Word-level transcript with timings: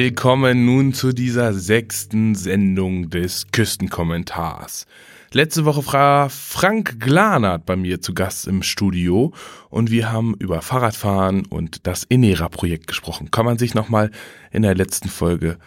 Willkommen 0.00 0.64
nun 0.64 0.92
zu 0.92 1.12
dieser 1.12 1.52
sechsten 1.52 2.36
Sendung 2.36 3.10
des 3.10 3.48
Küstenkommentars. 3.50 4.86
Letzte 5.32 5.64
Woche 5.64 5.92
war 5.92 6.30
Frank 6.30 7.00
Glanert 7.00 7.66
bei 7.66 7.74
mir 7.74 8.00
zu 8.00 8.14
Gast 8.14 8.46
im 8.46 8.62
Studio 8.62 9.32
und 9.70 9.90
wir 9.90 10.12
haben 10.12 10.36
über 10.38 10.62
Fahrradfahren 10.62 11.46
und 11.46 11.88
das 11.88 12.04
Inera-Projekt 12.04 12.86
gesprochen. 12.86 13.32
Kann 13.32 13.44
man 13.44 13.58
sich 13.58 13.74
nochmal 13.74 14.12
in 14.52 14.62
der 14.62 14.76
letzten 14.76 15.08
Folge 15.08 15.58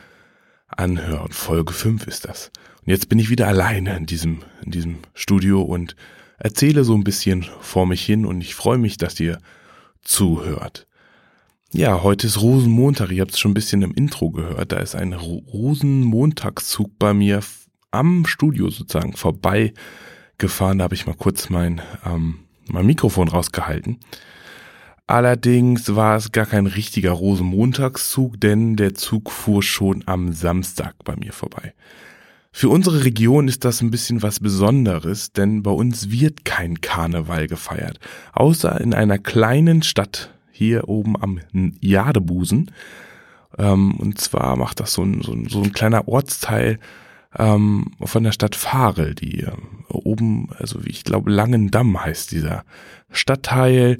anhören. 0.66 1.34
Folge 1.34 1.73
5 1.73 2.08
ist 2.08 2.23
das. 2.23 2.52
Und 2.86 2.88
jetzt 2.88 3.09
bin 3.09 3.20
ich 3.20 3.30
wieder 3.30 3.50
alleine 3.50 3.98
in 3.98 4.05
diesem, 4.05 4.44
in 4.63 4.72
diesem 4.72 5.00
Studio 5.13 5.61
und 5.61 5.98
erzähle 6.38 6.86
so 6.86 6.95
ein 6.95 7.03
bisschen 7.03 7.45
vor 7.59 7.86
mich 7.86 8.05
hin 8.05 8.25
und 8.25 8.39
ich 8.39 8.55
freue 8.55 8.77
mich, 8.77 8.98
dass 8.98 9.20
ihr 9.20 9.39
zuhört. 10.03 10.88
Ja, 11.73 12.03
heute 12.03 12.27
ist 12.27 12.41
Rosenmontag. 12.41 13.11
Ihr 13.11 13.21
habt 13.21 13.31
es 13.31 13.39
schon 13.39 13.52
ein 13.52 13.53
bisschen 13.53 13.81
im 13.81 13.93
Intro 13.93 14.30
gehört. 14.30 14.73
Da 14.73 14.80
ist 14.80 14.93
ein 14.93 15.13
Rosenmontagszug 15.13 16.99
bei 16.99 17.13
mir 17.13 17.39
am 17.91 18.25
Studio 18.25 18.70
sozusagen 18.70 19.13
vorbei 19.13 19.73
gefahren. 20.38 20.80
Da 20.80 20.84
habe 20.84 20.95
ich 20.95 21.07
mal 21.07 21.16
kurz 21.16 21.49
mein, 21.49 21.81
ähm, 22.05 22.39
mein 22.67 22.86
Mikrofon 22.86 23.30
rausgehalten. 23.30 23.99
Allerdings 25.08 25.95
war 25.95 26.17
es 26.17 26.33
gar 26.33 26.45
kein 26.45 26.66
richtiger 26.66 27.11
Rosenmontagszug, 27.11 28.38
denn 28.42 28.75
der 28.75 28.94
Zug 28.94 29.31
fuhr 29.31 29.64
schon 29.64 30.03
am 30.08 30.33
Samstag 30.33 30.95
bei 31.05 31.16
mir 31.16 31.31
vorbei. 31.31 31.73
Für 32.52 32.67
unsere 32.67 33.05
Region 33.05 33.47
ist 33.47 33.64
das 33.64 33.81
ein 33.81 33.92
bisschen 33.92 34.22
was 34.22 34.42
Besonderes, 34.42 35.31
denn 35.31 35.64
bei 35.64 35.72
uns 35.72 36.11
wird 36.11 36.44
kein 36.44 36.81
Karneval 36.81 37.47
gefeiert, 37.47 37.97
außer 38.33 38.81
in 38.81 38.94
einer 38.94 39.19
kleinen 39.19 39.83
Stadt 39.83 40.33
hier 40.62 40.88
oben 40.88 41.16
am 41.20 41.40
Jadebusen. 41.80 42.70
Ähm, 43.58 43.95
und 43.95 44.22
zwar 44.22 44.56
macht 44.58 44.80
das 44.80 44.94
so 44.94 45.02
ein, 45.02 45.23
so 45.23 45.31
ein, 45.31 45.50
so 45.50 45.64
ein 45.64 45.73
kleiner 45.73 46.08
Ortsteil 46.08 46.78
ähm, 47.36 47.88
von 48.00 48.23
der 48.23 48.31
Stadt 48.31 48.56
Farel, 48.56 49.16
die 49.16 49.39
äh, 49.39 49.52
oben, 49.89 50.50
also 50.59 50.86
wie 50.86 50.92
ich 50.92 51.04
glaube, 51.04 51.32
Langendamm 51.32 52.00
heißt 52.00 52.32
dieser 52.32 52.64
Stadtteil, 53.09 53.98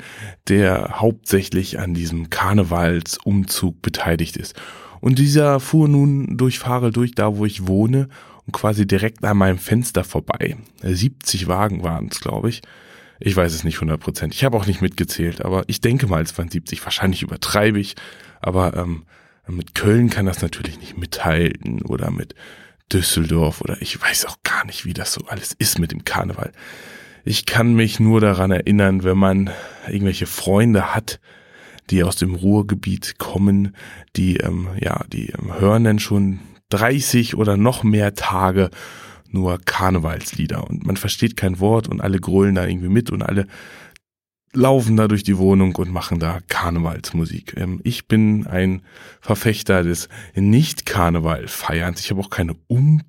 der 0.50 1.02
hauptsächlich 1.02 1.80
an 1.80 1.96
diesem 1.96 2.30
Karnevalsumzug 2.30 3.82
beteiligt 3.82 4.38
ist. 4.38 4.54
Und 5.00 5.18
dieser 5.18 5.60
fuhr 5.60 5.88
nun 5.88 6.38
durch 6.38 6.60
Farel 6.60 6.92
durch, 6.92 7.16
da 7.16 7.38
wo 7.38 7.46
ich 7.46 7.66
wohne, 7.66 8.08
und 8.46 8.54
quasi 8.54 8.86
direkt 8.86 9.24
an 9.24 9.38
meinem 9.38 9.58
Fenster 9.58 10.04
vorbei. 10.04 10.58
70 10.84 11.48
Wagen 11.48 11.82
waren 11.82 12.10
es, 12.12 12.20
glaube 12.22 12.50
ich. 12.50 12.62
Ich 13.24 13.36
weiß 13.36 13.54
es 13.54 13.64
nicht 13.64 13.76
100 13.76 14.00
Prozent. 14.00 14.34
Ich 14.34 14.44
habe 14.44 14.58
auch 14.58 14.66
nicht 14.66 14.82
mitgezählt, 14.82 15.46
aber 15.46 15.64
ich 15.68 15.80
denke 15.80 16.08
mal, 16.08 16.24
es 16.24 16.36
waren 16.38 16.50
70. 16.50 16.84
Wahrscheinlich 16.84 17.22
übertreibe 17.22 17.80
ich, 17.80 17.96
aber 18.42 18.76
ähm, 18.76 19.04
mit 19.48 19.76
Köln 19.76 20.10
kann 20.10 20.26
das 20.26 20.42
natürlich 20.42 20.80
nicht 20.80 20.98
mithalten 20.98 21.84
oder 21.84 22.10
mit 22.10 22.34
Düsseldorf 22.92 23.62
oder 23.62 23.80
ich 23.80 24.02
weiß 24.02 24.26
auch 24.26 24.38
gar 24.44 24.66
nicht, 24.66 24.86
wie 24.86 24.94
das 24.94 25.14
so 25.14 25.22
alles 25.28 25.54
ist 25.54 25.78
mit 25.78 25.92
dem 25.92 26.04
Karneval. 26.04 26.52
Ich 27.24 27.46
kann 27.46 27.76
mich 27.76 28.00
nur 28.00 28.22
daran 28.22 28.52
erinnern, 28.52 29.04
wenn 29.04 29.18
man 29.18 29.52
irgendwelche 29.88 30.26
Freunde 30.26 30.96
hat, 30.96 31.20
die 31.92 32.04
aus 32.04 32.16
dem 32.16 32.34
Ruhrgebiet 32.34 33.20
kommen, 33.20 33.76
die 34.16 34.38
ähm, 34.38 34.70
ja, 34.80 35.04
die 35.14 35.30
ähm, 35.30 35.60
hören 35.60 35.84
dann 35.84 36.00
schon 36.00 36.40
30 36.70 37.36
oder 37.36 37.56
noch 37.56 37.84
mehr 37.84 38.16
Tage 38.16 38.72
nur 39.34 39.60
Karnevalslieder 39.64 40.68
und 40.70 40.86
man 40.86 40.98
versteht 40.98 41.38
kein 41.38 41.60
Wort 41.60 41.88
und 41.88 42.02
alle 42.02 42.20
grölen 42.20 42.56
da 42.56 42.66
irgendwie 42.66 42.90
mit 42.90 43.10
und 43.10 43.22
alle 43.22 43.48
laufen 44.54 44.98
da 44.98 45.08
durch 45.08 45.24
die 45.24 45.38
Wohnung 45.38 45.76
und 45.76 45.92
machen 45.92 46.20
da 46.20 46.40
Karnevalsmusik. 46.48 47.56
Ähm, 47.58 47.80
ich 47.84 48.08
bin 48.08 48.48
ein 48.48 48.82
Verfechter 49.22 49.84
des 49.84 50.10
Nicht-Karneval-Feierns. 50.36 52.02
Ich 52.02 52.12
habe 52.12 52.22
auch 52.22 52.30
keine 52.30 52.56
Um 52.68 53.02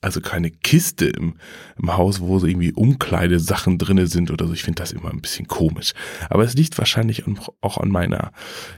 also 0.00 0.20
keine 0.20 0.50
Kiste 0.50 1.06
im, 1.06 1.34
im 1.80 1.96
Haus, 1.96 2.20
wo 2.20 2.38
so 2.38 2.46
irgendwie 2.46 2.72
Umkleidesachen 2.72 3.78
drinne 3.78 4.06
sind 4.06 4.30
oder 4.30 4.46
so. 4.46 4.52
Ich 4.52 4.62
finde 4.62 4.82
das 4.82 4.92
immer 4.92 5.10
ein 5.10 5.20
bisschen 5.20 5.46
komisch. 5.46 5.92
Aber 6.30 6.44
es 6.44 6.54
liegt 6.54 6.78
wahrscheinlich 6.78 7.24
auch 7.60 7.78
an 7.78 7.90
meiner 7.90 8.32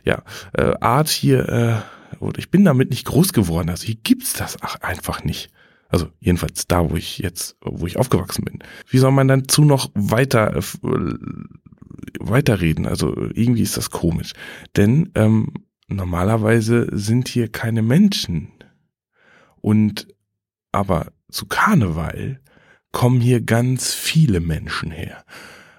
ja, 0.04 0.22
äh, 0.52 0.74
Art 0.80 1.08
hier. 1.08 1.48
Äh, 1.48 2.16
oder 2.20 2.38
ich 2.38 2.50
bin 2.50 2.64
damit 2.64 2.90
nicht 2.90 3.04
groß 3.04 3.32
geworden. 3.32 3.70
Also 3.70 3.86
hier 3.86 3.96
gibt's 4.02 4.32
das 4.32 4.56
einfach 4.82 5.24
nicht. 5.24 5.50
Also 5.96 6.10
jedenfalls 6.20 6.66
da, 6.66 6.90
wo 6.90 6.96
ich 6.96 7.16
jetzt, 7.16 7.56
wo 7.62 7.86
ich 7.86 7.96
aufgewachsen 7.96 8.44
bin. 8.44 8.58
Wie 8.86 8.98
soll 8.98 9.12
man 9.12 9.28
dazu 9.28 9.64
noch 9.64 9.90
weiter 9.94 10.54
äh, 10.54 10.62
weiterreden? 12.20 12.84
Also 12.84 13.16
irgendwie 13.32 13.62
ist 13.62 13.78
das 13.78 13.88
komisch. 13.88 14.34
Denn 14.76 15.10
ähm, 15.14 15.54
normalerweise 15.88 16.88
sind 16.92 17.28
hier 17.28 17.48
keine 17.48 17.80
Menschen. 17.80 18.48
Und 19.62 20.06
aber 20.70 21.12
zu 21.30 21.46
Karneval 21.46 22.42
kommen 22.92 23.22
hier 23.22 23.40
ganz 23.40 23.94
viele 23.94 24.40
Menschen 24.40 24.90
her, 24.90 25.24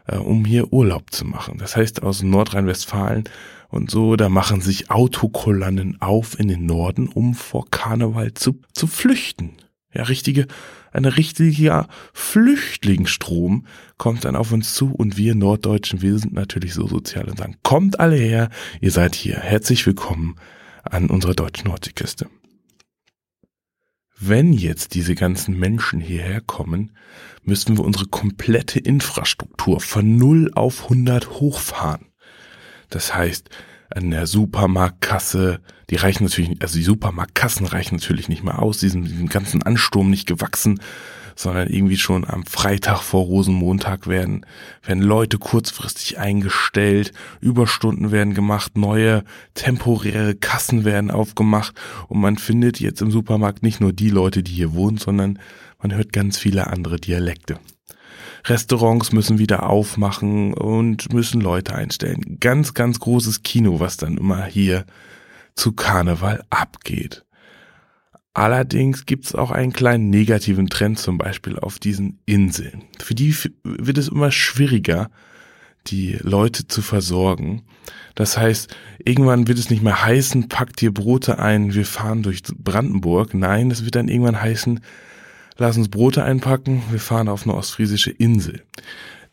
äh, 0.08 0.18
um 0.18 0.46
hier 0.46 0.74
Urlaub 0.74 1.12
zu 1.12 1.26
machen. 1.26 1.60
Das 1.60 1.76
heißt 1.76 2.02
aus 2.02 2.24
Nordrhein-Westfalen 2.24 3.26
und 3.70 3.92
so, 3.92 4.16
da 4.16 4.30
machen 4.30 4.62
sich 4.62 4.90
Autokolonnen 4.90 6.02
auf 6.02 6.40
in 6.40 6.48
den 6.48 6.66
Norden, 6.66 7.08
um 7.08 7.36
vor 7.36 7.70
Karneval 7.70 8.34
zu, 8.34 8.62
zu 8.74 8.88
flüchten. 8.88 9.58
Ja, 9.94 10.04
richtige, 10.04 10.48
eine 10.92 11.16
richtiger 11.16 11.88
Flüchtlingsstrom 12.14 13.66
kommt 13.98 14.26
dann 14.26 14.36
auf 14.36 14.52
uns 14.52 14.74
zu 14.74 14.94
und 14.94 15.16
wir 15.16 15.34
Norddeutschen, 15.34 16.02
wir 16.02 16.18
sind 16.20 16.34
natürlich 16.34 16.74
so 16.74 16.88
sozial 16.88 17.30
und 17.30 17.38
sagen, 17.38 17.56
kommt 17.64 18.00
alle 18.00 18.18
her, 18.18 18.50
ihr 18.82 18.92
seid 18.92 19.16
hier, 19.16 19.38
herzlich 19.38 19.86
willkommen 19.86 20.36
an 20.84 21.10
unserer 21.10 21.34
deutschen 21.34 21.70
Nordseeküste. 21.70 22.30
Wenn 24.20 24.52
jetzt 24.52 24.94
diese 24.94 25.16
ganzen 25.16 25.58
Menschen 25.58 26.02
hierher 26.02 26.42
kommen, 26.42 26.92
müssen 27.44 27.78
wir 27.78 27.86
unsere 27.86 28.08
komplette 28.08 28.80
Infrastruktur 28.80 29.80
von 29.80 30.18
0 30.18 30.52
auf 30.56 30.84
100 30.84 31.30
hochfahren. 31.40 32.08
Das 32.90 33.14
heißt, 33.14 33.50
an 33.90 34.12
der 34.12 34.28
Supermarktkasse, 34.28 35.60
die 35.90 35.96
reichen 35.96 36.26
natürlich, 36.26 36.62
also 36.62 36.78
die 36.78 36.84
Supermarktkassen 36.84 37.66
reichen 37.66 37.96
natürlich 37.96 38.30
nicht 38.30 38.44
mehr 38.44 38.62
aus, 38.62 38.80
diesem, 38.80 39.06
diesem 39.06 39.30
ganzen 39.30 39.64
Ansturm 39.64 40.10
nicht 40.10 40.28
gewachsen, 40.28 40.80
sondern 41.36 41.68
irgendwie 41.68 41.98
schon 41.98 42.26
am 42.26 42.46
Freitag 42.46 43.02
vor 43.02 43.24
Rosenmontag 43.26 44.08
werden, 44.08 44.46
werden 44.84 45.04
Leute 45.04 45.38
kurzfristig 45.38 46.18
eingestellt, 46.18 47.14
Überstunden 47.40 48.12
werden 48.12 48.34
gemacht, 48.34 48.76
neue 48.76 49.24
temporäre 49.54 50.36
Kassen 50.36 50.84
werden 50.84 51.12
aufgemacht. 51.12 51.76
Und 52.08 52.20
man 52.20 52.38
findet 52.38 52.80
jetzt 52.80 53.02
im 53.02 53.12
Supermarkt 53.12 53.64
nicht 53.64 53.80
nur 53.80 53.94
die 53.94 54.10
Leute, 54.10 54.44
die 54.44 54.52
hier 54.52 54.74
wohnen, 54.74 54.98
sondern 54.98 55.40
man 55.80 55.94
hört 55.94 56.12
ganz 56.12 56.38
viele 56.38 56.68
andere 56.68 56.98
Dialekte. 56.98 57.60
Restaurants 58.48 59.12
müssen 59.12 59.40
wieder 59.40 59.70
aufmachen 59.70 60.54
und 60.54 61.14
müssen 61.14 61.42
Leute 61.42 61.76
einstellen. 61.76 62.38
Ganz, 62.40 62.74
ganz 62.74 63.00
großes 63.00 63.44
Kino, 63.44 63.80
was 63.80 63.98
dann 63.98 64.18
immer 64.18 64.46
hier 64.46 64.86
zu 65.56 65.74
Karneval 65.74 66.44
abgeht. 66.50 67.26
Allerdings 68.34 69.08
gibt 69.08 69.26
es 69.26 69.36
auch 69.36 69.50
einen 69.50 69.74
kleinen 69.74 70.12
negativen 70.12 70.68
Trend, 70.68 71.00
zum 71.00 71.18
Beispiel 71.18 71.58
auf 71.58 71.80
diesen 71.80 72.20
Inseln. 72.28 72.84
Für 73.00 73.16
die 73.16 73.36
wird 73.64 73.98
es 73.98 74.10
immer 74.10 74.32
schwieriger, 74.32 75.10
die 75.88 76.20
Leute 76.22 76.68
zu 76.68 76.84
versorgen. 76.84 77.64
Das 78.14 78.38
heißt, 78.38 78.76
irgendwann 79.04 79.48
wird 79.48 79.58
es 79.58 79.72
nicht 79.72 79.82
mehr 79.82 80.04
heißen, 80.04 80.50
packt 80.50 80.82
dir 80.82 80.94
Brote 80.94 81.40
ein, 81.40 81.74
wir 81.74 81.86
fahren 81.86 82.22
durch 82.22 82.44
Brandenburg. 82.44 83.34
Nein, 83.34 83.72
es 83.72 83.84
wird 83.84 83.96
dann 83.96 84.08
irgendwann 84.08 84.40
heißen, 84.40 84.82
lass 85.58 85.78
uns 85.78 85.90
Brote 85.90 86.24
einpacken, 86.24 86.84
wir 86.90 87.00
fahren 87.00 87.30
auf 87.30 87.44
eine 87.44 87.56
ostfriesische 87.56 88.12
Insel. 88.12 88.64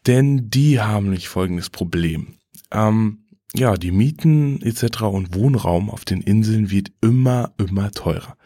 Denn 0.06 0.50
die 0.50 0.80
haben 0.80 1.10
nicht 1.10 1.28
folgendes 1.28 1.70
Problem. 1.70 2.34
Ähm, 2.70 3.24
ja, 3.54 3.76
die 3.76 3.92
Mieten 3.92 4.60
etc. 4.62 5.02
und 5.02 5.34
Wohnraum 5.34 5.88
auf 5.88 6.04
den 6.04 6.20
Inseln 6.20 6.70
wird 6.70 6.90
immer, 7.00 7.54
immer 7.56 7.90
teurer. 7.92 8.36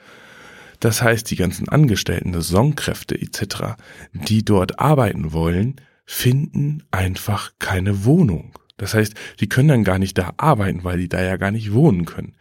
Das 0.80 1.02
heißt, 1.02 1.30
die 1.30 1.36
ganzen 1.36 1.68
Angestellten, 1.68 2.32
Saisonkräfte 2.32 3.20
etc., 3.20 3.76
die 4.12 4.44
dort 4.44 4.78
arbeiten 4.78 5.32
wollen, 5.32 5.76
finden 6.04 6.84
einfach 6.90 7.52
keine 7.58 8.04
Wohnung. 8.04 8.52
Das 8.76 8.94
heißt, 8.94 9.14
die 9.40 9.48
können 9.48 9.68
dann 9.68 9.84
gar 9.84 9.98
nicht 9.98 10.16
da 10.16 10.34
arbeiten, 10.36 10.84
weil 10.84 10.98
die 10.98 11.08
da 11.08 11.20
ja 11.20 11.36
gar 11.36 11.50
nicht 11.50 11.72
wohnen 11.72 12.04
können. 12.04 12.36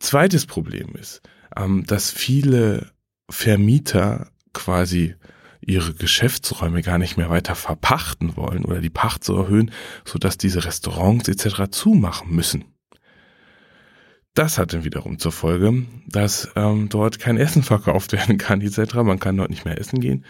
Zweites 0.00 0.46
Problem 0.46 0.94
ist, 0.98 1.22
ähm, 1.56 1.84
dass 1.86 2.10
viele 2.10 2.90
Vermieter 3.30 4.30
quasi 4.54 5.14
ihre 5.60 5.94
Geschäftsräume 5.94 6.82
gar 6.82 6.98
nicht 6.98 7.16
mehr 7.16 7.30
weiter 7.30 7.54
verpachten 7.54 8.36
wollen 8.36 8.64
oder 8.64 8.80
die 8.80 8.90
Pacht 8.90 9.24
so 9.24 9.36
erhöhen, 9.36 9.70
sodass 10.04 10.38
diese 10.38 10.64
Restaurants 10.64 11.28
etc. 11.28 11.70
zumachen 11.70 12.34
müssen. 12.34 12.64
Das 14.34 14.58
hat 14.58 14.72
dann 14.72 14.84
wiederum 14.84 15.18
zur 15.18 15.32
Folge, 15.32 15.84
dass 16.08 16.50
ähm, 16.56 16.88
dort 16.88 17.20
kein 17.20 17.36
Essen 17.36 17.62
verkauft 17.62 18.12
werden 18.12 18.36
kann 18.36 18.60
etc. 18.60 18.94
Man 18.96 19.20
kann 19.20 19.36
dort 19.36 19.50
nicht 19.50 19.64
mehr 19.64 19.78
essen 19.78 20.00
gehen. 20.00 20.24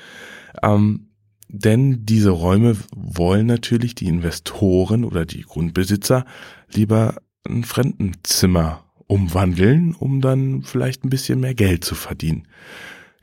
Ähm, 0.62 1.09
denn 1.49 2.05
diese 2.05 2.31
Räume 2.31 2.76
wollen 2.94 3.47
natürlich 3.47 3.94
die 3.94 4.06
Investoren 4.06 5.05
oder 5.05 5.25
die 5.25 5.43
Grundbesitzer 5.43 6.25
lieber 6.73 7.17
ein 7.47 7.65
Fremdenzimmer 7.65 8.85
umwandeln, 9.06 9.94
um 9.94 10.21
dann 10.21 10.62
vielleicht 10.62 11.05
ein 11.05 11.11
bisschen 11.11 11.41
mehr 11.41 11.55
Geld 11.55 11.85
zu 11.85 11.94
verdienen. 11.94 12.49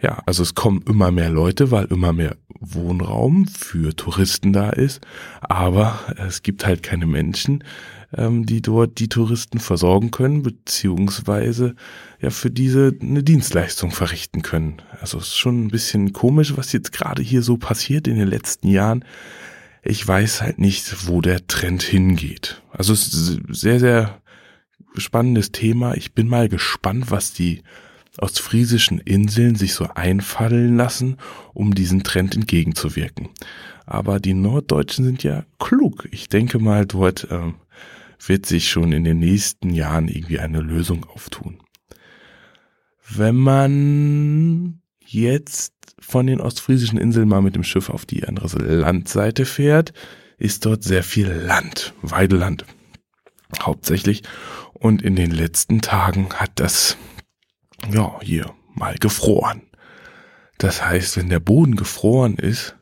Ja, 0.02 0.24
also 0.26 0.42
es 0.42 0.56
kommen 0.56 0.84
immer 0.88 1.12
mehr 1.12 1.30
Leute, 1.30 1.70
weil 1.70 1.86
immer 1.86 2.12
mehr 2.12 2.36
Wohnraum 2.60 3.48
für 3.48 3.96
Touristen 3.96 4.52
da 4.52 4.72
ist, 4.72 5.02
aber 5.42 6.00
es 6.18 6.42
gibt 6.42 6.66
halt 6.66 6.82
keine 6.82 7.06
Menschen, 7.06 7.64
ähm, 8.16 8.46
die 8.46 8.62
dort 8.62 9.00
die 9.00 9.10
Touristen 9.10 9.60
versorgen 9.60 10.10
können, 10.10 10.42
beziehungsweise 10.42 11.76
ja 12.20 12.32
für 12.32 12.50
diese 12.50 12.96
eine 13.00 13.24
Dienstleistung 13.24 13.92
verrichten 13.92 14.42
können. 14.42 14.82
Also 15.00 15.20
es 15.20 15.28
ist 15.28 15.38
schon 15.38 15.66
ein 15.66 15.70
bisschen 15.70 16.14
komisch, 16.14 16.58
was 16.58 16.72
jetzt 16.72 16.92
gerade 16.92 17.22
hier 17.22 17.44
so 17.44 17.58
passiert 17.58 18.08
in 18.08 18.18
den 18.18 18.28
letzten 18.28 18.68
Jahren. 18.68 19.06
Ich 19.84 20.08
weiß 20.08 20.42
halt 20.42 20.60
nicht, 20.60 21.08
wo 21.08 21.22
der 21.22 21.46
Trend 21.48 21.84
hingeht. 21.84 22.62
Also 22.72 22.94
es 22.94 23.14
ist 23.14 23.40
sehr, 23.50 23.80
sehr 23.80 24.22
spannendes 24.98 25.52
Thema. 25.52 25.96
Ich 25.96 26.14
bin 26.14 26.28
mal 26.28 26.50
gespannt, 26.50 27.10
was 27.10 27.34
die 27.34 27.64
ostfriesischen 28.18 29.00
Inseln 29.00 29.56
sich 29.56 29.74
so 29.74 29.88
einfallen 29.96 30.76
lassen, 30.76 31.18
um 31.54 31.74
diesen 31.74 32.04
Trend 32.04 32.36
entgegenzuwirken. 32.36 33.30
Aber 33.86 34.20
die 34.20 34.34
Norddeutschen 34.34 35.06
sind 35.06 35.24
ja 35.24 35.46
klug. 35.60 36.08
Ich 36.12 36.30
denke 36.30 36.60
mal, 36.60 36.86
dort 36.86 37.30
äh, 37.32 37.54
wird 38.26 38.46
sich 38.46 38.70
schon 38.70 38.92
in 38.92 39.04
den 39.04 39.20
nächsten 39.20 39.72
Jahren 39.72 40.08
irgendwie 40.08 40.40
eine 40.40 40.62
Lösung 40.62 41.06
auftun. 41.06 41.60
Wenn 43.10 43.36
man 43.36 44.82
jetzt 45.00 45.74
von 46.00 46.28
den 46.28 46.40
ostfriesischen 46.40 46.98
Inseln 46.98 47.28
mal 47.28 47.42
mit 47.42 47.56
dem 47.56 47.64
Schiff 47.64 47.90
auf 47.90 48.06
die 48.06 48.26
andere 48.28 48.60
Landseite 48.60 49.46
fährt, 49.46 49.94
ist 50.38 50.66
dort 50.66 50.84
sehr 50.84 51.04
viel 51.04 51.28
Land, 51.28 51.94
Weideland 52.02 52.66
hauptsächlich. 53.60 54.24
Und 54.74 55.02
in 55.02 55.16
den 55.16 55.32
letzten 55.32 55.82
Tagen 55.82 56.30
hat 56.34 56.52
das 56.56 56.98
ja, 57.90 58.20
hier 58.22 58.54
mal 58.76 58.96
gefroren. 58.96 59.64
Das 60.58 60.86
heißt, 60.86 61.18
wenn 61.18 61.30
der 61.30 61.40
Boden 61.40 61.76
gefroren 61.76 62.36
ist, 62.36 62.76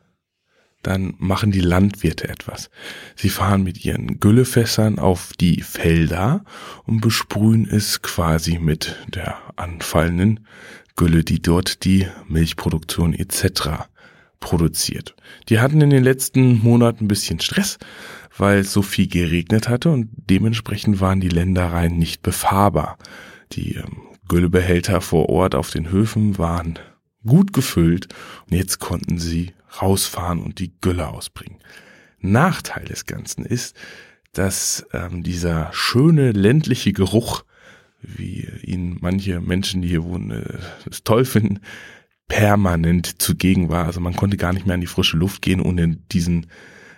dann 0.82 1.14
machen 1.18 1.50
die 1.50 1.60
Landwirte 1.60 2.28
etwas. 2.28 2.70
Sie 3.16 3.28
fahren 3.28 3.62
mit 3.62 3.84
ihren 3.84 4.18
Güllefässern 4.18 4.98
auf 4.98 5.32
die 5.38 5.62
Felder 5.62 6.44
und 6.86 7.00
besprühen 7.00 7.68
es 7.68 8.02
quasi 8.02 8.58
mit 8.58 8.96
der 9.08 9.36
anfallenden 9.56 10.46
Gülle, 10.96 11.22
die 11.22 11.40
dort 11.40 11.84
die 11.84 12.06
Milchproduktion 12.28 13.14
etc. 13.14 13.88
produziert. 14.40 15.14
Die 15.48 15.60
hatten 15.60 15.80
in 15.80 15.90
den 15.90 16.04
letzten 16.04 16.58
Monaten 16.60 17.04
ein 17.04 17.08
bisschen 17.08 17.40
Stress, 17.40 17.78
weil 18.36 18.60
es 18.60 18.72
so 18.72 18.80
viel 18.82 19.08
geregnet 19.08 19.68
hatte 19.68 19.90
und 19.90 20.08
dementsprechend 20.16 21.00
waren 21.00 21.20
die 21.20 21.28
Ländereien 21.28 21.98
nicht 21.98 22.22
befahrbar. 22.22 22.96
Die 23.52 23.76
ähm, 23.76 24.09
Güllebehälter 24.30 25.00
vor 25.00 25.28
Ort 25.28 25.56
auf 25.56 25.70
den 25.70 25.90
Höfen 25.90 26.38
waren 26.38 26.78
gut 27.26 27.52
gefüllt 27.52 28.06
und 28.48 28.56
jetzt 28.56 28.78
konnten 28.78 29.18
sie 29.18 29.52
rausfahren 29.82 30.40
und 30.40 30.60
die 30.60 30.72
Gülle 30.80 31.08
ausbringen. 31.08 31.58
Nachteil 32.20 32.84
des 32.84 33.06
Ganzen 33.06 33.44
ist, 33.44 33.76
dass 34.32 34.86
ähm, 34.92 35.24
dieser 35.24 35.70
schöne 35.72 36.30
ländliche 36.30 36.92
Geruch, 36.92 37.42
wie 38.00 38.48
ihn 38.62 38.98
manche 39.00 39.40
Menschen, 39.40 39.82
die 39.82 39.88
hier 39.88 40.04
wohnen, 40.04 40.30
äh, 40.30 40.58
es 40.88 41.02
toll 41.02 41.24
finden, 41.24 41.58
permanent 42.28 43.20
zugegen 43.20 43.68
war. 43.68 43.86
Also 43.86 43.98
man 43.98 44.14
konnte 44.14 44.36
gar 44.36 44.52
nicht 44.52 44.64
mehr 44.64 44.74
an 44.74 44.80
die 44.80 44.86
frische 44.86 45.16
Luft 45.16 45.42
gehen, 45.42 45.60
ohne 45.60 45.96
diesen, 46.12 46.46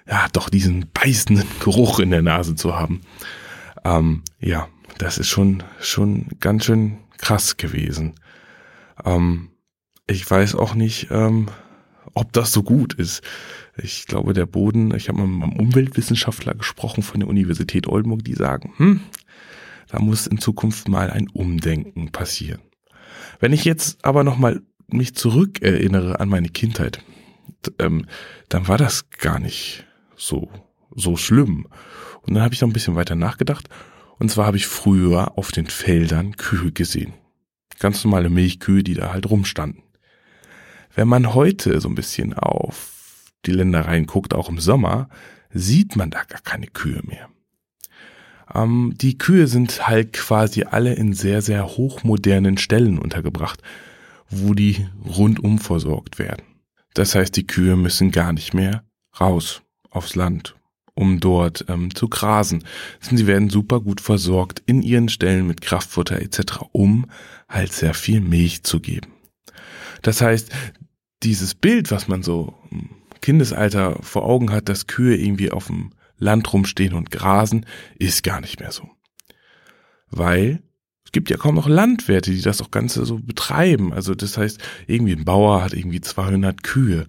ja, 0.06 0.26
doch 0.34 0.50
diesen 0.50 0.84
beißenden 0.92 1.48
Geruch 1.60 1.98
in 1.98 2.10
der 2.10 2.22
Nase 2.22 2.56
zu 2.56 2.76
haben. 2.76 3.00
Ähm, 3.84 4.22
ja, 4.38 4.68
das 4.98 5.16
ist 5.16 5.28
schon, 5.28 5.62
schon 5.80 6.26
ganz 6.38 6.66
schön 6.66 6.98
krass 7.22 7.56
gewesen. 7.56 8.14
Ähm, 9.02 9.48
ich 10.06 10.30
weiß 10.30 10.56
auch 10.56 10.74
nicht, 10.74 11.08
ähm, 11.10 11.48
ob 12.12 12.32
das 12.34 12.52
so 12.52 12.62
gut 12.62 12.92
ist. 12.92 13.22
Ich 13.82 14.06
glaube, 14.06 14.34
der 14.34 14.44
Boden, 14.44 14.94
ich 14.94 15.08
habe 15.08 15.18
mal 15.18 15.26
mit 15.26 15.42
einem 15.42 15.58
Umweltwissenschaftler 15.58 16.54
gesprochen 16.54 17.02
von 17.02 17.20
der 17.20 17.28
Universität 17.30 17.86
Oldenburg, 17.86 18.24
die 18.24 18.34
sagen, 18.34 18.74
hm, 18.76 19.00
da 19.88 19.98
muss 20.00 20.26
in 20.26 20.38
Zukunft 20.38 20.88
mal 20.88 21.10
ein 21.10 21.28
Umdenken 21.28 22.12
passieren. 22.12 22.60
Wenn 23.40 23.52
ich 23.52 23.64
jetzt 23.64 24.04
aber 24.04 24.24
nochmal 24.24 24.60
mich 24.88 25.14
zurückerinnere 25.14 26.20
an 26.20 26.28
meine 26.28 26.48
Kindheit, 26.48 27.02
ähm, 27.78 28.06
dann 28.48 28.68
war 28.68 28.78
das 28.78 29.08
gar 29.10 29.38
nicht 29.38 29.86
so, 30.16 30.50
so 30.94 31.16
schlimm. 31.16 31.66
Und 32.22 32.34
dann 32.34 32.42
habe 32.42 32.52
ich 32.52 32.60
noch 32.60 32.68
ein 32.68 32.74
bisschen 32.74 32.96
weiter 32.96 33.14
nachgedacht 33.14 33.68
und 34.22 34.28
zwar 34.28 34.46
habe 34.46 34.56
ich 34.56 34.68
früher 34.68 35.36
auf 35.36 35.50
den 35.50 35.66
Feldern 35.66 36.36
Kühe 36.36 36.70
gesehen. 36.70 37.12
Ganz 37.80 38.04
normale 38.04 38.30
Milchkühe, 38.30 38.84
die 38.84 38.94
da 38.94 39.12
halt 39.12 39.28
rumstanden. 39.28 39.82
Wenn 40.94 41.08
man 41.08 41.34
heute 41.34 41.80
so 41.80 41.88
ein 41.88 41.96
bisschen 41.96 42.32
auf 42.32 43.32
die 43.46 43.50
Ländereien 43.50 44.06
guckt, 44.06 44.32
auch 44.32 44.48
im 44.48 44.60
Sommer, 44.60 45.08
sieht 45.50 45.96
man 45.96 46.10
da 46.10 46.22
gar 46.22 46.40
keine 46.40 46.68
Kühe 46.68 47.00
mehr. 47.02 47.30
Ähm, 48.54 48.94
die 48.94 49.18
Kühe 49.18 49.48
sind 49.48 49.88
halt 49.88 50.12
quasi 50.12 50.62
alle 50.62 50.94
in 50.94 51.14
sehr, 51.14 51.42
sehr 51.42 51.66
hochmodernen 51.66 52.58
Stellen 52.58 53.00
untergebracht, 53.00 53.60
wo 54.30 54.54
die 54.54 54.86
rundum 55.04 55.58
versorgt 55.58 56.20
werden. 56.20 56.44
Das 56.94 57.16
heißt, 57.16 57.36
die 57.36 57.48
Kühe 57.48 57.74
müssen 57.74 58.12
gar 58.12 58.32
nicht 58.32 58.54
mehr 58.54 58.84
raus 59.18 59.62
aufs 59.90 60.14
Land 60.14 60.54
um 61.02 61.18
dort 61.18 61.64
ähm, 61.68 61.92
zu 61.92 62.08
grasen. 62.08 62.62
Sie 63.00 63.26
werden 63.26 63.50
super 63.50 63.80
gut 63.80 64.00
versorgt 64.00 64.62
in 64.66 64.82
ihren 64.82 65.08
Stellen 65.08 65.48
mit 65.48 65.60
Kraftfutter 65.60 66.22
etc., 66.22 66.60
um 66.70 67.06
halt 67.48 67.72
sehr 67.72 67.92
viel 67.92 68.20
Milch 68.20 68.62
zu 68.62 68.78
geben. 68.78 69.12
Das 70.02 70.20
heißt, 70.20 70.50
dieses 71.24 71.56
Bild, 71.56 71.90
was 71.90 72.06
man 72.06 72.22
so 72.22 72.54
im 72.70 72.90
Kindesalter 73.20 73.98
vor 74.00 74.24
Augen 74.24 74.52
hat, 74.52 74.68
dass 74.68 74.86
Kühe 74.86 75.16
irgendwie 75.16 75.50
auf 75.50 75.66
dem 75.66 75.90
Land 76.18 76.52
rumstehen 76.52 76.94
und 76.94 77.10
grasen, 77.10 77.66
ist 77.98 78.22
gar 78.22 78.40
nicht 78.40 78.60
mehr 78.60 78.70
so. 78.70 78.88
Weil 80.08 80.62
es 81.04 81.10
gibt 81.10 81.30
ja 81.30 81.36
kaum 81.36 81.56
noch 81.56 81.68
Landwirte, 81.68 82.30
die 82.30 82.42
das 82.42 82.62
auch 82.62 82.70
Ganze 82.70 83.04
so 83.04 83.18
betreiben. 83.18 83.92
Also 83.92 84.14
das 84.14 84.38
heißt, 84.38 84.60
irgendwie 84.86 85.16
ein 85.16 85.24
Bauer 85.24 85.64
hat 85.64 85.74
irgendwie 85.74 86.00
200 86.00 86.62
Kühe. 86.62 87.06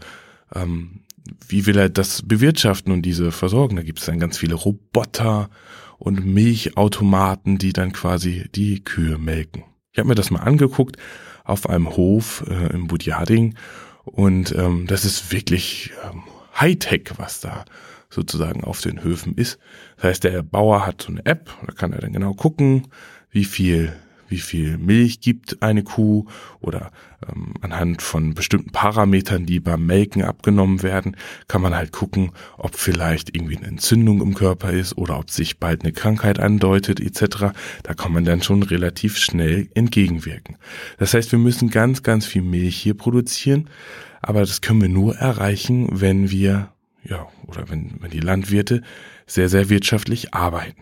Ähm, 0.53 1.02
wie 1.47 1.65
will 1.65 1.77
er 1.77 1.89
das 1.89 2.21
bewirtschaften 2.21 2.91
und 2.91 3.01
diese 3.03 3.31
versorgen? 3.31 3.75
Da 3.75 3.83
gibt 3.83 3.99
es 3.99 4.05
dann 4.05 4.19
ganz 4.19 4.37
viele 4.37 4.55
Roboter 4.55 5.49
und 5.97 6.25
Milchautomaten, 6.25 7.57
die 7.57 7.73
dann 7.73 7.93
quasi 7.93 8.49
die 8.53 8.83
Kühe 8.83 9.17
melken. 9.17 9.63
Ich 9.91 9.99
habe 9.99 10.09
mir 10.09 10.15
das 10.15 10.31
mal 10.31 10.41
angeguckt 10.41 10.97
auf 11.43 11.69
einem 11.69 11.95
Hof 11.95 12.43
äh, 12.49 12.73
im 12.73 12.87
Budjading 12.87 13.55
und 14.05 14.53
ähm, 14.55 14.87
das 14.87 15.05
ist 15.05 15.31
wirklich 15.31 15.91
ähm, 16.03 16.23
Hightech, 16.59 17.13
was 17.17 17.39
da 17.39 17.65
sozusagen 18.09 18.63
auf 18.63 18.81
den 18.81 19.03
Höfen 19.03 19.35
ist. 19.35 19.59
Das 19.95 20.05
heißt, 20.05 20.23
der 20.25 20.43
Bauer 20.43 20.85
hat 20.85 21.01
so 21.01 21.09
eine 21.09 21.25
App, 21.25 21.49
da 21.65 21.73
kann 21.73 21.93
er 21.93 22.01
dann 22.01 22.13
genau 22.13 22.33
gucken, 22.33 22.87
wie 23.31 23.45
viel 23.45 23.93
wie 24.27 24.39
viel 24.39 24.77
Milch 24.77 25.21
gibt 25.21 25.61
eine 25.61 25.83
Kuh 25.83 26.25
oder 26.61 26.91
ähm, 27.27 27.53
anhand 27.61 28.01
von 28.01 28.33
bestimmten 28.33 28.71
Parametern, 28.71 29.45
die 29.45 29.59
beim 29.59 29.85
Melken 29.85 30.23
abgenommen 30.23 30.83
werden, 30.83 31.15
kann 31.47 31.61
man 31.61 31.75
halt 31.75 31.91
gucken, 31.91 32.31
ob 32.57 32.75
vielleicht 32.75 33.35
irgendwie 33.35 33.57
eine 33.57 33.67
Entzündung 33.67 34.21
im 34.21 34.33
Körper 34.33 34.71
ist 34.71 34.97
oder 34.97 35.19
ob 35.19 35.29
sich 35.29 35.59
bald 35.59 35.83
eine 35.83 35.93
Krankheit 35.93 36.39
andeutet 36.39 36.99
etc. 36.99 37.53
Da 37.83 37.93
kann 37.93 38.11
man 38.11 38.25
dann 38.25 38.41
schon 38.41 38.63
relativ 38.63 39.17
schnell 39.17 39.69
entgegenwirken. 39.73 40.57
Das 40.97 41.13
heißt, 41.13 41.31
wir 41.31 41.39
müssen 41.39 41.69
ganz, 41.69 42.03
ganz 42.03 42.25
viel 42.25 42.41
Milch 42.41 42.77
hier 42.77 42.95
produzieren, 42.95 43.69
aber 44.21 44.41
das 44.41 44.61
können 44.61 44.81
wir 44.81 44.89
nur 44.89 45.15
erreichen, 45.15 45.87
wenn 45.91 46.31
wir 46.31 46.69
ja, 47.03 47.27
oder 47.47 47.69
wenn, 47.69 47.91
wenn 47.99 48.11
die 48.11 48.19
Landwirte 48.19 48.81
sehr, 49.27 49.49
sehr 49.49 49.69
wirtschaftlich 49.69 50.33
arbeiten. 50.33 50.81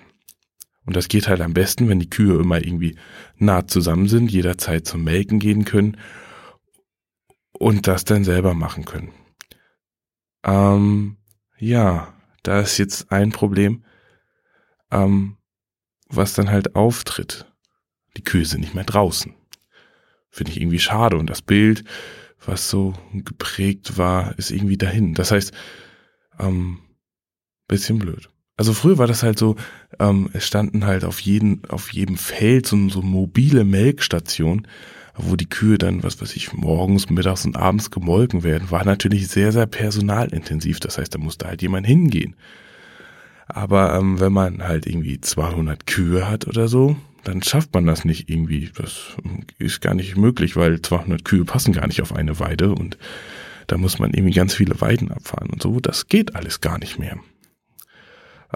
Und 0.86 0.96
das 0.96 1.08
geht 1.08 1.28
halt 1.28 1.42
am 1.42 1.54
besten, 1.54 1.90
wenn 1.90 2.00
die 2.00 2.10
Kühe 2.10 2.40
immer 2.40 2.58
irgendwie 2.58 2.98
nah 3.38 3.68
zusammen 3.68 4.08
sind, 4.08 4.32
jederzeit 4.32 4.86
zum 4.88 5.04
Melken 5.04 5.40
gehen 5.40 5.64
können 5.66 5.98
und 7.52 7.88
das 7.88 8.04
dann 8.04 8.24
selber 8.24 8.54
machen 8.54 8.86
können. 8.86 9.14
Ähm, 10.44 11.18
ja, 11.60 12.14
da 12.44 12.62
ist 12.62 12.78
jetzt 12.80 13.12
ein 13.12 13.32
Problem, 13.32 13.84
ähm, 14.90 15.38
was 16.10 16.34
dann 16.34 16.50
halt 16.50 16.76
auftritt. 16.76 17.46
Die 18.18 18.24
Kühe 18.24 18.46
sind 18.46 18.62
nicht 18.62 18.74
mehr 18.74 18.84
draußen. 18.84 19.36
Finde 20.30 20.52
ich 20.52 20.60
irgendwie 20.60 20.80
schade 20.80 21.18
und 21.18 21.30
das 21.30 21.42
Bild, 21.42 21.84
was 22.44 22.70
so 22.70 22.94
geprägt 23.14 23.98
war, 23.98 24.38
ist 24.40 24.50
irgendwie 24.50 24.78
dahin. 24.78 25.14
Das 25.14 25.32
heißt, 25.32 25.54
ähm, 26.40 26.80
bisschen 27.68 28.00
blöd. 28.00 28.30
Also 28.62 28.74
früher 28.74 29.00
war 29.00 29.08
das 29.08 29.24
halt 29.24 29.40
so, 29.40 29.56
ähm, 29.98 30.30
es 30.34 30.46
standen 30.46 30.86
halt 30.86 31.04
auf 31.04 31.20
jedem, 31.20 31.62
auf 31.68 31.92
jedem 31.94 32.16
Feld 32.16 32.68
so, 32.68 32.78
so 32.90 33.02
mobile 33.02 33.64
Melkstationen, 33.64 34.68
wo 35.16 35.36
die 35.36 35.50
Kühe 35.50 35.80
dann, 35.80 36.04
was 36.04 36.22
weiß 36.22 36.36
ich, 36.36 36.54
morgens, 36.54 37.10
mittags 37.10 37.44
und 37.44 37.58
abends 37.58 37.90
gemolken 37.90 38.44
werden, 38.44 38.70
war 38.70 38.86
natürlich 38.86 39.30
sehr, 39.30 39.52
sehr 39.52 39.66
personalintensiv. 39.66 40.80
Das 40.80 41.00
heißt, 41.00 41.16
da 41.16 41.18
musste 41.18 41.48
halt 41.48 41.64
jemand 41.64 41.88
hingehen. 41.88 42.36
Aber 43.48 43.96
ähm, 43.96 44.20
wenn 44.20 44.32
man 44.32 44.62
halt 44.62 44.86
irgendwie 44.86 45.20
200 45.20 45.88
Kühe 45.88 46.30
hat 46.30 46.46
oder 46.46 46.68
so, 46.68 46.96
dann 47.24 47.42
schafft 47.42 47.74
man 47.74 47.88
das 47.88 48.06
nicht 48.06 48.30
irgendwie. 48.30 48.70
Das 48.76 49.18
ist 49.58 49.82
gar 49.82 49.96
nicht 49.96 50.18
möglich, 50.18 50.56
weil 50.56 50.84
200 50.84 51.26
Kühe 51.26 51.46
passen 51.46 51.74
gar 51.74 51.88
nicht 51.88 52.04
auf 52.04 52.14
eine 52.14 52.40
Weide 52.40 52.76
und 52.76 53.00
da 53.66 53.80
muss 53.80 53.98
man 53.98 54.14
irgendwie 54.14 54.36
ganz 54.36 54.54
viele 54.54 54.80
Weiden 54.82 55.12
abfahren 55.12 55.50
und 55.50 55.64
so. 55.64 55.80
Das 55.80 56.10
geht 56.10 56.36
alles 56.36 56.62
gar 56.62 56.78
nicht 56.78 57.00
mehr. 57.00 57.18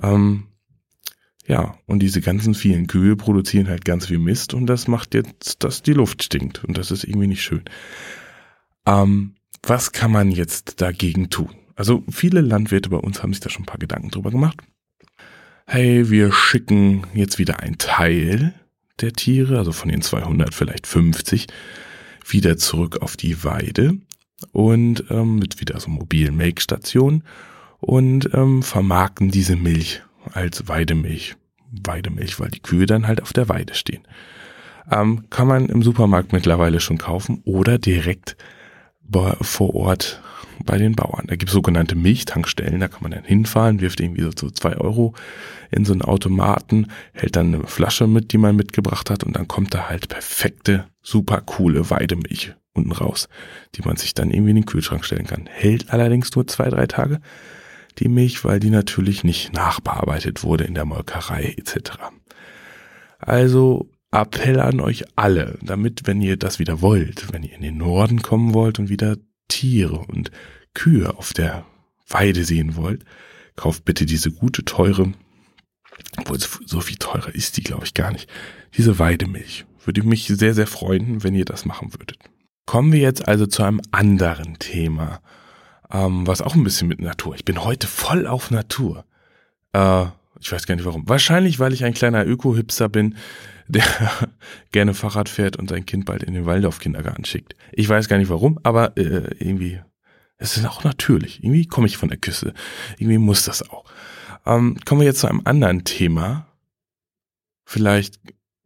Ähm, 0.02 0.48
ja, 1.48 1.78
und 1.86 2.00
diese 2.00 2.22
ganzen 2.22 2.56
vielen 2.56 2.88
Kühe 2.88 3.16
produzieren 3.16 3.68
halt 3.68 3.86
ganz 3.86 4.08
viel 4.08 4.18
Mist 4.18 4.54
und 4.54 4.66
das 4.66 4.88
macht 4.88 5.14
jetzt, 5.14 5.64
dass 5.64 5.84
die 5.84 5.94
Luft 5.94 6.24
stinkt 6.24 6.64
und 6.64 6.78
das 6.78 6.92
ist 6.92 7.04
irgendwie 7.04 7.28
nicht 7.28 7.44
schön. 7.44 7.64
Ähm, 8.86 9.36
was 9.62 9.92
kann 9.92 10.12
man 10.12 10.32
jetzt 10.32 10.82
dagegen 10.82 11.30
tun? 11.30 11.50
Also 11.76 12.04
viele 12.10 12.42
Landwirte 12.42 12.90
bei 12.90 12.98
uns 12.98 13.22
haben 13.22 13.34
sich 13.34 13.42
da 13.42 13.50
schon 13.50 13.64
ein 13.64 13.68
paar 13.68 13.80
Gedanken 13.80 14.10
drüber 14.10 14.32
gemacht. 14.32 14.58
Hey, 15.68 16.10
wir 16.10 16.32
schicken 16.32 17.06
jetzt 17.14 17.38
wieder 17.38 17.60
ein 17.60 17.78
Teil 17.78 18.54
der 19.02 19.14
Tiere, 19.14 19.58
also 19.58 19.72
von 19.72 19.90
den 19.90 20.02
200 20.02 20.54
vielleicht 20.54 20.88
50, 20.88 21.48
wieder 22.28 22.58
zurück 22.58 23.02
auf 23.02 23.18
die 23.18 23.44
Weide 23.44 23.98
und 24.52 25.06
ähm, 25.10 25.38
mit 25.38 25.60
wieder 25.60 25.80
so 25.80 25.90
mobilen 25.90 26.38
Melkstationen 26.38 27.24
und 27.80 28.30
ähm, 28.34 28.64
vermarkten 28.64 29.32
diese 29.32 29.56
Milch 29.56 30.02
als 30.34 30.68
Weidemilch. 30.68 31.36
Weidemilch, 31.72 32.40
weil 32.40 32.50
die 32.50 32.62
Kühe 32.62 32.86
dann 32.86 33.08
halt 33.08 33.22
auf 33.22 33.34
der 33.34 33.50
Weide 33.50 33.74
stehen. 33.74 34.04
Ähm, 34.90 35.26
kann 35.30 35.48
man 35.48 35.68
im 35.68 35.82
Supermarkt 35.84 36.32
mittlerweile 36.32 36.80
schon 36.80 36.98
kaufen 36.98 37.42
oder 37.44 37.78
direkt 37.78 38.38
vor 39.42 39.76
Ort 39.76 40.22
bei 40.64 40.78
den 40.78 40.96
Bauern. 40.96 41.26
Da 41.28 41.36
gibt 41.36 41.50
es 41.50 41.54
sogenannte 41.54 41.96
Milchtankstellen, 41.96 42.80
da 42.80 42.88
kann 42.88 43.04
man 43.04 43.12
dann 43.12 43.24
hinfahren, 43.24 43.82
wirft 43.82 44.00
irgendwie 44.00 44.24
so, 44.24 44.32
so 44.36 44.50
zwei 44.50 44.78
Euro 44.78 45.14
in 45.72 45.86
so 45.86 45.94
einen 45.94 46.02
Automaten, 46.02 46.88
hält 47.14 47.36
dann 47.36 47.54
eine 47.54 47.68
Flasche 47.68 48.08
mit, 48.08 48.32
die 48.32 48.38
man 48.38 48.56
mitgebracht 48.56 49.10
hat 49.10 49.24
und 49.24 49.36
dann 49.36 49.48
kommt 49.48 49.74
da 49.74 49.90
halt 49.90 50.10
perfekte, 50.10 50.88
super 51.02 51.42
coole 51.42 51.90
Weidemilch 51.90 52.54
unten 52.74 52.92
raus, 52.92 53.30
die 53.76 53.84
man 53.84 53.96
sich 53.96 54.14
dann 54.14 54.32
irgendwie 54.32 54.52
in 54.52 54.58
den 54.58 54.66
Kühlschrank 54.66 55.06
stellen 55.06 55.28
kann. 55.28 55.48
Hält 55.48 55.92
allerdings 55.92 56.36
nur 56.36 56.48
zwei, 56.48 56.70
drei 56.70 56.88
Tage 56.88 57.22
die 58.00 58.10
Milch, 58.10 58.44
weil 58.44 58.60
die 58.60 58.70
natürlich 58.70 59.24
nicht 59.24 59.54
nachbearbeitet 59.54 60.44
wurde 60.44 60.66
in 60.66 60.74
der 60.74 60.86
Molkerei 60.86 61.56
etc. 61.58 61.92
Also 63.20 63.90
Appell 64.12 64.60
an 64.60 64.80
euch 64.80 65.04
alle, 65.16 65.58
damit, 65.62 66.06
wenn 66.06 66.22
ihr 66.22 66.38
das 66.38 66.60
wieder 66.60 66.82
wollt, 66.82 67.34
wenn 67.34 67.44
ihr 67.44 67.54
in 67.54 67.62
den 67.62 67.78
Norden 67.78 68.22
kommen 68.22 68.54
wollt 68.54 68.80
und 68.80 68.90
wieder 68.90 69.18
Tiere 69.48 70.00
und 70.00 70.32
Kühe 70.74 71.18
auf 71.18 71.34
der 71.34 71.66
Weide 72.08 72.46
sehen 72.46 72.76
wollt, 72.76 73.04
kauft 73.56 73.86
bitte 73.86 74.06
diese 74.06 74.32
gute, 74.32 74.64
teure, 74.64 75.12
obwohl 76.18 76.40
so 76.40 76.82
viel 76.82 76.98
teurer 76.98 77.34
ist 77.34 77.58
die, 77.58 77.64
glaube 77.64 77.86
ich, 77.86 77.94
gar 77.94 78.12
nicht, 78.12 78.30
diese 78.78 79.00
Weidemilch. 79.00 79.66
Würde 79.84 80.04
mich 80.04 80.28
sehr, 80.28 80.54
sehr 80.54 80.68
freuen, 80.68 81.24
wenn 81.24 81.36
ihr 81.36 81.46
das 81.46 81.66
machen 81.66 81.94
würdet. 81.94 82.18
Kommen 82.66 82.92
wir 82.92 83.00
jetzt 83.00 83.28
also 83.28 83.46
zu 83.46 83.64
einem 83.64 83.82
anderen 83.92 84.58
Thema, 84.60 85.22
ähm, 85.96 86.28
was 86.28 86.42
auch 86.42 86.56
ein 86.56 86.64
bisschen 86.64 86.88
mit 86.88 87.00
Natur. 87.00 87.36
Ich 87.36 87.46
bin 87.46 87.64
heute 87.64 87.88
voll 87.88 88.28
auf 88.28 88.52
Natur. 88.52 89.06
Äh, 89.72 90.06
ich 90.40 90.52
weiß 90.52 90.68
gar 90.68 90.76
nicht 90.76 90.86
warum. 90.86 91.08
Wahrscheinlich, 91.08 91.60
weil 91.60 91.74
ich 91.74 91.86
ein 91.86 91.94
kleiner 91.94 92.26
Öko-Hipster 92.26 92.90
bin, 92.90 93.16
der 93.68 93.84
gerne 94.72 94.94
Fahrrad 94.94 95.30
fährt 95.30 95.58
und 95.58 95.70
sein 95.70 95.86
Kind 95.86 96.06
bald 96.06 96.22
in 96.22 96.34
den 96.34 96.46
Waldorf-Kindergarten 96.46 97.26
schickt. 97.26 97.56
Ich 97.72 97.88
weiß 97.88 98.10
gar 98.10 98.18
nicht 98.18 98.30
warum, 98.30 98.60
aber 98.64 98.98
äh, 98.98 99.34
irgendwie, 99.40 99.82
es 100.38 100.58
ist 100.58 100.66
auch 100.66 100.84
natürlich. 100.84 101.44
Irgendwie 101.44 101.66
komme 101.66 101.88
ich 101.88 101.98
von 101.98 102.10
der 102.10 102.18
Küste. 102.18 102.54
Irgendwie 102.98 103.18
muss 103.18 103.44
das 103.44 103.68
auch. 103.70 103.86
Ähm, 104.46 104.78
kommen 104.86 105.02
wir 105.02 105.08
jetzt 105.08 105.22
zu 105.22 105.28
einem 105.28 105.42
anderen 105.46 105.84
Thema. 105.84 106.46
Vielleicht 107.64 108.20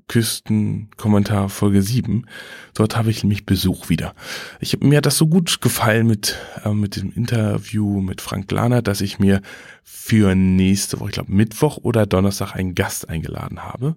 Küstenkommentar 0.09 1.47
Folge 1.49 1.81
7. 1.81 2.25
Dort 2.73 2.97
habe 2.97 3.11
ich 3.11 3.23
nämlich 3.23 3.45
Besuch 3.45 3.87
wieder. 3.89 4.13
Ich, 4.59 4.81
mir 4.81 4.97
hat 4.97 5.05
das 5.05 5.17
so 5.17 5.27
gut 5.27 5.61
gefallen 5.61 6.07
mit, 6.07 6.35
äh, 6.65 6.73
mit 6.73 6.97
dem 6.97 7.13
Interview 7.13 8.01
mit 8.01 8.19
Frank 8.19 8.51
Lahner, 8.51 8.81
dass 8.81 8.99
ich 9.01 9.19
mir 9.19 9.41
für 9.83 10.33
nächste 10.35 10.99
Woche, 10.99 11.09
ich 11.09 11.13
glaube 11.13 11.31
Mittwoch 11.31 11.77
oder 11.77 12.07
Donnerstag 12.07 12.55
einen 12.55 12.75
Gast 12.75 13.07
eingeladen 13.07 13.63
habe. 13.63 13.95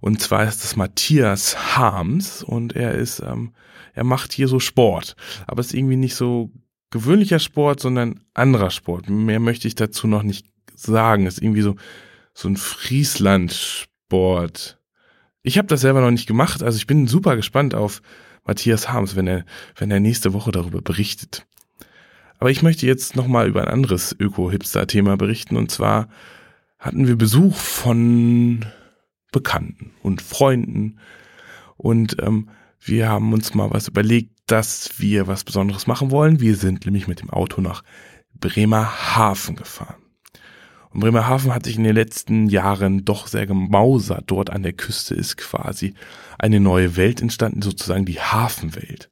Und 0.00 0.20
zwar 0.20 0.46
ist 0.46 0.62
das 0.64 0.76
Matthias 0.76 1.76
Harms 1.76 2.42
und 2.42 2.76
er 2.76 2.94
ist, 2.94 3.20
ähm, 3.20 3.52
er 3.94 4.04
macht 4.04 4.32
hier 4.32 4.48
so 4.48 4.58
Sport. 4.60 5.16
Aber 5.46 5.60
es 5.60 5.68
ist 5.68 5.74
irgendwie 5.74 5.96
nicht 5.96 6.16
so 6.16 6.50
gewöhnlicher 6.90 7.38
Sport, 7.38 7.80
sondern 7.80 8.20
anderer 8.34 8.70
Sport. 8.70 9.08
Mehr 9.08 9.40
möchte 9.40 9.68
ich 9.68 9.76
dazu 9.76 10.08
noch 10.08 10.24
nicht 10.24 10.46
sagen. 10.74 11.26
Es 11.26 11.34
ist 11.34 11.42
irgendwie 11.42 11.62
so, 11.62 11.76
so 12.34 12.48
ein 12.48 12.56
Friesland-Sport. 12.56 14.77
Ich 15.48 15.56
habe 15.56 15.66
das 15.66 15.80
selber 15.80 16.02
noch 16.02 16.10
nicht 16.10 16.26
gemacht, 16.26 16.62
also 16.62 16.76
ich 16.76 16.86
bin 16.86 17.06
super 17.06 17.34
gespannt 17.34 17.74
auf 17.74 18.02
Matthias 18.44 18.90
Harms, 18.90 19.16
wenn 19.16 19.26
er, 19.26 19.46
wenn 19.76 19.90
er 19.90 19.98
nächste 19.98 20.34
Woche 20.34 20.52
darüber 20.52 20.82
berichtet. 20.82 21.46
Aber 22.38 22.50
ich 22.50 22.62
möchte 22.62 22.86
jetzt 22.86 23.16
nochmal 23.16 23.48
über 23.48 23.62
ein 23.62 23.72
anderes 23.72 24.14
Öko-Hipster-Thema 24.18 25.16
berichten 25.16 25.56
und 25.56 25.70
zwar 25.70 26.10
hatten 26.78 27.06
wir 27.06 27.16
Besuch 27.16 27.56
von 27.56 28.66
Bekannten 29.32 29.92
und 30.02 30.20
Freunden. 30.20 30.98
Und 31.78 32.18
ähm, 32.20 32.50
wir 32.78 33.08
haben 33.08 33.32
uns 33.32 33.54
mal 33.54 33.70
was 33.70 33.88
überlegt, 33.88 34.34
dass 34.48 35.00
wir 35.00 35.28
was 35.28 35.44
Besonderes 35.44 35.86
machen 35.86 36.10
wollen. 36.10 36.40
Wir 36.40 36.56
sind 36.56 36.84
nämlich 36.84 37.08
mit 37.08 37.22
dem 37.22 37.30
Auto 37.30 37.62
nach 37.62 37.84
Bremerhaven 38.34 39.56
gefahren. 39.56 40.07
Und 40.92 41.00
Bremerhaven 41.00 41.54
hat 41.54 41.64
sich 41.64 41.76
in 41.76 41.84
den 41.84 41.94
letzten 41.94 42.48
Jahren 42.48 43.04
doch 43.04 43.26
sehr 43.26 43.46
gemausert. 43.46 44.24
Dort 44.26 44.50
an 44.50 44.62
der 44.62 44.72
Küste 44.72 45.14
ist 45.14 45.36
quasi 45.36 45.94
eine 46.38 46.60
neue 46.60 46.96
Welt 46.96 47.20
entstanden, 47.20 47.62
sozusagen 47.62 48.04
die 48.04 48.20
Hafenwelt. 48.20 49.10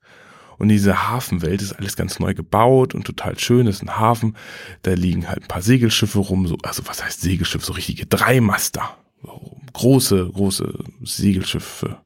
Und 0.59 0.69
diese 0.69 1.09
Hafenwelt 1.09 1.61
ist 1.61 1.73
alles 1.73 1.97
ganz 1.97 2.19
neu 2.19 2.33
gebaut 2.33 2.95
und 2.95 3.05
total 3.05 3.39
schön. 3.39 3.67
Das 3.67 3.77
ist 3.77 3.83
ein 3.83 3.99
Hafen. 3.99 4.37
Da 4.83 4.95
liegen 4.95 5.29
halt 5.29 5.43
ein 5.43 5.49
paar 5.49 5.61
Segelschiffe 5.61 6.19
rum. 6.19 6.47
So, 6.47 6.57
also 6.63 6.83
was 6.87 7.05
heißt 7.05 7.21
Segelschiff? 7.21 7.65
So 7.65 7.75
richtige 7.75 8.07
Dreimaster 8.07 8.97
große, 9.77 10.31
große 10.33 10.73
Segelschiffe 11.03 11.99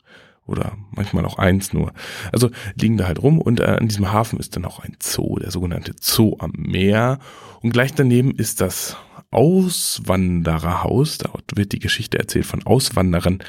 oder 0.47 0.77
manchmal 0.91 1.25
auch 1.25 1.39
eins 1.39 1.73
nur. 1.73 1.93
Also 2.33 2.51
liegen 2.75 2.97
da 2.97 3.07
halt 3.07 3.23
rum 3.23 3.41
und 3.41 3.61
äh, 3.61 3.65
an 3.65 3.89
diesem 3.89 4.13
Hafen 4.13 4.41
ist 4.41 4.57
dann 4.57 4.65
auch 4.65 4.81
ein 4.81 4.97
Zoo, 5.01 5.39
der 5.39 5.51
sogenannte 5.51 5.95
Zoo 6.01 6.37
am 6.41 6.53
Meer. 6.57 7.19
Und 7.63 7.71
gleich 7.71 7.95
daneben 7.95 8.33
ist 8.33 8.61
das 8.61 8.97
Auswandererhaus. 9.31 11.19
Dort 11.19 11.57
wird 11.57 11.73
die 11.73 11.79
Geschichte 11.79 12.19
erzählt 12.19 12.47
von 12.47 12.65
Auswanderern, 12.65 13.43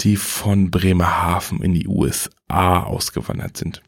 die 0.00 0.16
von 0.16 0.70
Bremerhaven 0.70 1.62
in 1.62 1.74
die 1.74 1.88
USA 1.88 2.82
ausgewandert 2.82 3.56
sind. 3.56 3.82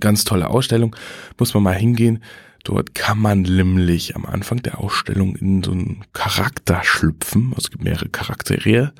Ganz 0.00 0.24
tolle 0.24 0.48
Ausstellung, 0.50 0.96
muss 1.38 1.54
man 1.54 1.62
mal 1.62 1.74
hingehen. 1.74 2.22
Dort 2.64 2.94
kann 2.94 3.18
man 3.18 3.42
nämlich 3.42 4.16
am 4.16 4.26
Anfang 4.26 4.60
der 4.60 4.80
Ausstellung 4.80 5.36
in 5.36 5.62
so 5.62 5.70
einen 5.70 6.04
Charakter 6.12 6.82
schlüpfen. 6.82 7.50
Also 7.50 7.66
es 7.66 7.70
gibt 7.70 7.84
mehrere 7.84 8.08
Charaktere, 8.08 8.92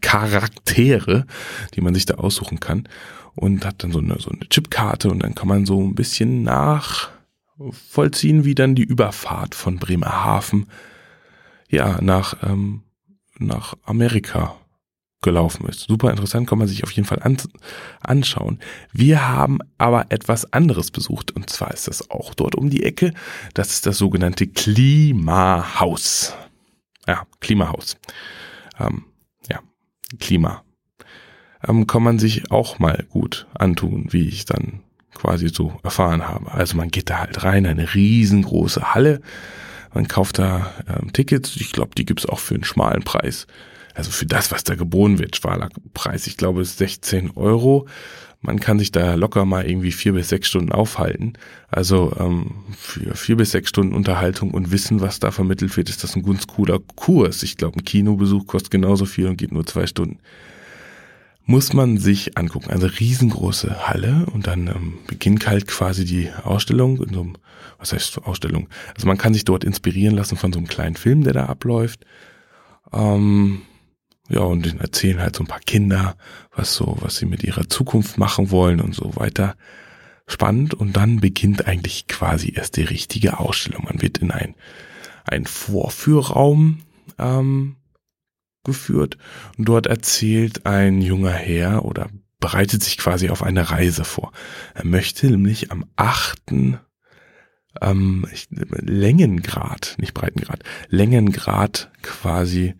Charaktere, 0.00 1.26
die 1.74 1.80
man 1.80 1.94
sich 1.94 2.06
da 2.06 2.14
aussuchen 2.14 2.60
kann. 2.60 2.88
Und 3.34 3.64
hat 3.66 3.82
dann 3.82 3.90
so 3.90 3.98
eine, 3.98 4.20
so 4.20 4.30
eine 4.30 4.48
Chipkarte 4.48 5.10
und 5.10 5.24
dann 5.24 5.34
kann 5.34 5.48
man 5.48 5.66
so 5.66 5.82
ein 5.82 5.96
bisschen 5.96 6.44
nachvollziehen, 7.58 8.44
wie 8.44 8.54
dann 8.54 8.74
die 8.74 8.84
Überfahrt 8.84 9.54
von 9.54 9.78
Bremerhaven 9.78 10.66
ja 11.68 12.00
nach, 12.00 12.42
ähm, 12.42 12.82
nach 13.38 13.74
Amerika 13.84 14.56
gelaufen 15.22 15.66
ist. 15.66 15.80
Super 15.80 16.10
interessant, 16.10 16.48
kann 16.48 16.58
man 16.58 16.68
sich 16.68 16.84
auf 16.84 16.90
jeden 16.92 17.08
Fall 17.08 17.22
an, 17.22 17.38
anschauen. 18.00 18.60
Wir 18.92 19.26
haben 19.26 19.58
aber 19.78 20.06
etwas 20.10 20.52
anderes 20.52 20.90
besucht 20.90 21.30
und 21.32 21.48
zwar 21.48 21.72
ist 21.72 21.88
das 21.88 22.10
auch 22.10 22.34
dort 22.34 22.54
um 22.54 22.70
die 22.70 22.84
Ecke. 22.84 23.12
Das 23.54 23.70
ist 23.70 23.86
das 23.86 23.96
sogenannte 23.96 24.46
Klimahaus. 24.46 26.34
Ja, 27.06 27.26
Klimahaus. 27.40 27.96
Ähm, 28.78 29.06
ja, 29.50 29.60
Klima. 30.20 30.62
Ähm, 31.66 31.86
kann 31.86 32.02
man 32.02 32.18
sich 32.18 32.50
auch 32.50 32.78
mal 32.78 33.06
gut 33.08 33.46
antun, 33.54 34.08
wie 34.10 34.28
ich 34.28 34.44
dann 34.44 34.82
quasi 35.24 35.48
so 35.48 35.72
erfahren 35.82 36.28
habe. 36.28 36.52
Also 36.52 36.76
man 36.76 36.90
geht 36.90 37.10
da 37.10 37.18
halt 37.18 37.42
rein, 37.44 37.66
eine 37.66 37.94
riesengroße 37.94 38.94
Halle. 38.94 39.20
Man 39.94 40.08
kauft 40.08 40.38
da 40.38 40.72
ähm, 40.88 41.12
Tickets. 41.12 41.56
Ich 41.56 41.72
glaube, 41.72 41.94
die 41.96 42.04
gibt's 42.04 42.26
auch 42.26 42.38
für 42.38 42.54
einen 42.54 42.64
schmalen 42.64 43.02
Preis 43.02 43.46
also 43.94 44.10
für 44.10 44.26
das, 44.26 44.50
was 44.50 44.64
da 44.64 44.74
geboren 44.74 45.18
wird, 45.18 45.36
schwaler 45.36 45.68
Preis, 45.94 46.26
ich 46.26 46.36
glaube, 46.36 46.62
ist 46.62 46.78
16 46.78 47.32
Euro. 47.36 47.86
Man 48.40 48.60
kann 48.60 48.78
sich 48.78 48.92
da 48.92 49.14
locker 49.14 49.46
mal 49.46 49.64
irgendwie 49.64 49.92
vier 49.92 50.12
bis 50.12 50.28
sechs 50.28 50.48
Stunden 50.48 50.70
aufhalten. 50.70 51.32
Also 51.68 52.12
ähm, 52.18 52.56
für 52.76 53.14
vier 53.14 53.36
bis 53.36 53.52
sechs 53.52 53.70
Stunden 53.70 53.94
Unterhaltung 53.94 54.50
und 54.50 54.70
Wissen, 54.70 55.00
was 55.00 55.18
da 55.18 55.30
vermittelt 55.30 55.74
wird, 55.78 55.88
ist 55.88 56.04
das 56.04 56.14
ein 56.14 56.22
ganz 56.22 56.46
cooler 56.46 56.78
Kurs. 56.94 57.42
Ich 57.42 57.56
glaube, 57.56 57.78
ein 57.78 57.84
Kinobesuch 57.84 58.46
kostet 58.46 58.70
genauso 58.70 59.06
viel 59.06 59.28
und 59.28 59.38
geht 59.38 59.52
nur 59.52 59.64
zwei 59.64 59.86
Stunden. 59.86 60.18
Muss 61.46 61.74
man 61.74 61.98
sich 61.98 62.38
angucken. 62.38 62.70
Also 62.70 62.86
riesengroße 62.86 63.86
Halle 63.86 64.26
und 64.32 64.46
dann 64.46 64.66
ähm, 64.68 64.98
beginnt 65.06 65.46
halt 65.46 65.66
quasi 65.66 66.04
die 66.06 66.30
Ausstellung 66.42 67.02
in 67.02 67.12
so 67.12 67.20
einem, 67.20 67.36
was 67.78 67.92
heißt 67.92 68.24
Ausstellung? 68.24 68.68
Also 68.94 69.06
man 69.06 69.18
kann 69.18 69.34
sich 69.34 69.44
dort 69.44 69.62
inspirieren 69.62 70.16
lassen 70.16 70.36
von 70.36 70.52
so 70.52 70.58
einem 70.58 70.68
kleinen 70.68 70.96
Film, 70.96 71.22
der 71.22 71.34
da 71.34 71.46
abläuft. 71.46 72.06
Ähm, 72.92 73.62
ja, 74.30 74.40
und 74.40 74.64
den 74.64 74.80
erzählen 74.80 75.20
halt 75.20 75.36
so 75.36 75.44
ein 75.44 75.48
paar 75.48 75.60
Kinder, 75.60 76.16
was 76.54 76.74
so, 76.74 76.96
was 77.00 77.16
sie 77.16 77.26
mit 77.26 77.44
ihrer 77.44 77.68
Zukunft 77.68 78.16
machen 78.16 78.50
wollen 78.50 78.80
und 78.80 78.94
so 78.94 79.16
weiter. 79.16 79.54
Spannend. 80.26 80.72
Und 80.72 80.96
dann 80.96 81.20
beginnt 81.20 81.66
eigentlich 81.66 82.06
quasi 82.06 82.54
erst 82.56 82.78
die 82.78 82.84
richtige 82.84 83.38
Ausstellung. 83.38 83.84
Man 83.84 84.00
wird 84.00 84.18
in 84.18 84.30
ein, 84.30 84.54
ein 85.24 85.44
Vorführraum 85.44 86.80
ähm, 87.18 87.76
geführt 88.64 89.18
und 89.58 89.68
dort 89.68 89.86
erzählt 89.86 90.66
ein 90.66 91.00
junger 91.00 91.32
Herr 91.32 91.84
oder 91.84 92.08
bereitet 92.40 92.82
sich 92.82 92.98
quasi 92.98 93.30
auf 93.30 93.42
eine 93.42 93.70
Reise 93.70 94.04
vor. 94.04 94.32
Er 94.74 94.84
möchte 94.84 95.26
nämlich 95.26 95.70
am 95.70 95.84
achten 95.96 96.78
ähm, 97.80 98.26
Längengrad, 98.50 99.94
nicht 99.98 100.14
Breitengrad, 100.14 100.62
Längengrad 100.88 101.90
quasi 102.02 102.74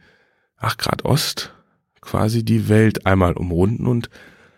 8 0.59 0.79
Grad 0.79 1.05
Ost 1.05 1.55
quasi 2.01 2.45
die 2.45 2.69
Welt 2.69 3.07
einmal 3.07 3.33
umrunden 3.33 3.87
und 3.87 4.11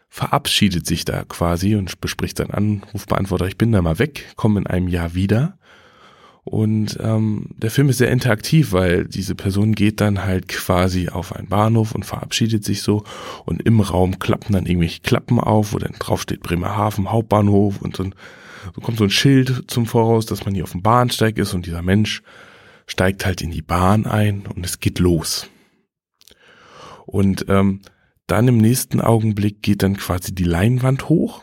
verabschiedet 0.09 0.87
sich 0.87 1.05
da 1.05 1.25
quasi 1.25 1.77
und 1.77 2.01
bespricht 2.01 2.39
seinen 2.39 2.51
Anrufbeantworter, 2.51 3.47
ich 3.47 3.59
bin 3.59 3.73
da 3.73 3.83
mal 3.83 3.99
weg, 3.99 4.33
komme 4.37 4.61
in 4.61 4.67
einem 4.67 4.89
Jahr 4.89 5.15
wieder. 5.15 5.59
Und 6.49 6.97
ähm, 7.03 7.47
der 7.57 7.73
Film 7.73 7.89
ist 7.89 7.99
sehr 7.99 8.13
interaktiv, 8.13 8.71
weil 8.71 9.05
diese 9.05 9.35
Person 9.35 9.75
geht 9.75 10.01
dann 10.01 10.23
halt 10.23 10.47
quasi 10.47 11.09
auf 11.09 11.35
einen 11.35 11.49
Bahnhof 11.49 11.93
und 11.93 12.07
verabschiedet 12.07 12.65
sich 12.65 12.83
so. 12.83 13.03
Und 13.45 13.63
im 13.63 13.81
Raum 13.81 14.21
klappen 14.21 14.53
dann 14.53 14.65
irgendwelche 14.65 15.01
Klappen 15.01 15.41
auf, 15.41 15.73
wo 15.73 15.79
dann 15.79 15.95
drauf 15.99 16.23
steht 16.23 16.45
Bremerhaven 16.45 17.11
Hauptbahnhof 17.11 17.83
und 17.83 17.99
dann 17.99 18.15
so 18.77 18.81
kommt 18.81 18.99
so 18.99 19.05
ein 19.05 19.11
Schild 19.11 19.65
zum 19.67 19.87
Voraus, 19.87 20.25
dass 20.25 20.45
man 20.45 20.55
hier 20.55 20.63
auf 20.63 20.71
dem 20.71 20.83
Bahnsteig 20.83 21.37
ist. 21.39 21.53
Und 21.53 21.67
dieser 21.67 21.83
Mensch 21.83 22.23
steigt 22.87 23.27
halt 23.27 23.43
in 23.43 23.51
die 23.51 23.63
Bahn 23.63 24.07
ein 24.07 24.47
und 24.47 24.65
es 24.65 24.79
geht 24.79 25.01
los. 25.01 25.49
Und 27.07 27.47
ähm, 27.49 27.81
dann 28.29 28.47
im 28.47 28.59
nächsten 28.59 29.01
Augenblick 29.01 29.63
geht 29.63 29.83
dann 29.83 29.97
quasi 29.97 30.33
die 30.33 30.45
Leinwand 30.45 31.09
hoch, 31.09 31.43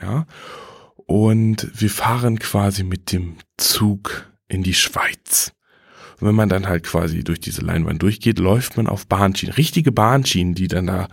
ja, 0.00 0.26
und 1.08 1.70
wir 1.72 1.88
fahren 1.88 2.38
quasi 2.38 2.84
mit 2.84 3.12
dem 3.12 3.38
Zug 3.56 4.30
in 4.46 4.62
die 4.62 4.74
Schweiz. 4.74 5.54
Und 6.20 6.28
wenn 6.28 6.34
man 6.34 6.50
dann 6.50 6.68
halt 6.68 6.84
quasi 6.84 7.24
durch 7.24 7.40
diese 7.40 7.62
Leinwand 7.62 8.02
durchgeht, 8.02 8.38
läuft 8.38 8.76
man 8.76 8.86
auf 8.86 9.06
Bahnschienen, 9.06 9.54
richtige 9.54 9.90
Bahnschienen, 9.90 10.54
die 10.54 10.68
dann 10.68 10.86
da 10.86 11.08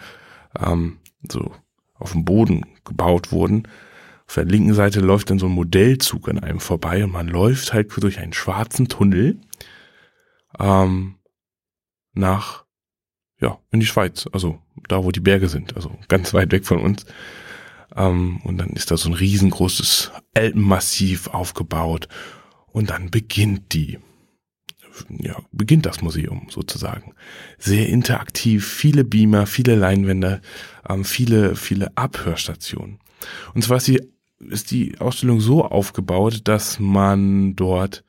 ähm, 0.60 0.98
so 1.32 1.56
auf 1.94 2.12
dem 2.12 2.26
Boden 2.26 2.66
gebaut 2.84 3.32
wurden. 3.32 3.70
Auf 4.28 4.36
der 4.36 4.44
linken 4.44 4.74
Seite 4.74 5.00
läuft 5.00 5.30
dann 5.30 5.40
so 5.40 5.46
ein 5.46 5.54
Modellzug 5.54 6.28
an 6.28 6.40
einem 6.40 6.60
vorbei 6.60 7.06
und 7.06 7.14
man 7.14 7.30
läuft 7.30 7.72
halt 7.72 7.90
durch 8.04 8.20
einen 8.20 8.34
schwarzen 8.34 8.90
Tunnel 8.90 9.40
ähm, 10.60 11.16
nach 12.14 12.66
ja, 13.40 13.60
in 13.72 13.80
die 13.80 13.86
Schweiz, 13.86 14.28
also 14.34 14.60
da, 14.90 15.06
wo 15.06 15.12
die 15.12 15.22
Berge 15.22 15.48
sind, 15.48 15.78
also 15.78 15.98
ganz 16.10 16.34
weit 16.34 16.52
weg 16.52 16.66
von 16.66 16.80
uns. 16.80 17.06
Ähm, 17.96 18.42
und 18.44 18.58
dann 18.58 18.70
ist 18.70 18.92
da 18.92 18.98
so 18.98 19.10
ein 19.10 19.14
riesengroßes 19.14 20.12
Alpenmassiv 20.34 21.28
aufgebaut 21.28 22.08
und 22.68 22.90
dann 22.90 23.12
beginnt 23.12 23.74
die, 23.74 24.00
ja, 25.10 25.38
beginnt 25.52 25.86
das 25.86 26.02
Museum 26.02 26.48
sozusagen. 26.50 27.14
Sehr 27.58 27.90
interaktiv, 27.90 28.68
viele 28.68 29.04
Beamer, 29.04 29.48
viele 29.48 29.76
Leinwände, 29.76 30.42
ähm, 30.88 31.06
viele, 31.06 31.56
viele 31.56 31.96
Abhörstationen. 31.98 33.00
Und 33.54 33.64
zwar 33.64 33.78
ist 33.78 33.88
die, 33.88 34.02
ist 34.40 34.72
die 34.72 35.00
Ausstellung 35.00 35.40
so 35.40 35.66
aufgebaut, 35.66 36.42
dass 36.46 36.80
man 36.80 37.56
dort 37.56 38.04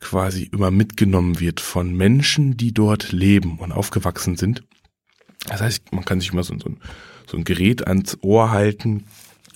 quasi 0.00 0.50
immer 0.52 0.70
mitgenommen 0.70 1.40
wird 1.40 1.60
von 1.60 1.94
Menschen, 1.94 2.56
die 2.56 2.74
dort 2.74 3.12
leben 3.12 3.58
und 3.58 3.72
aufgewachsen 3.72 4.36
sind. 4.36 4.62
Das 5.46 5.62
heißt, 5.62 5.92
man 5.92 6.04
kann 6.04 6.20
sich 6.20 6.32
immer 6.32 6.44
so, 6.44 6.56
so, 6.58 6.68
ein, 6.68 6.78
so 7.26 7.36
ein 7.36 7.44
Gerät 7.44 7.86
ans 7.86 8.18
Ohr 8.22 8.50
halten 8.50 9.04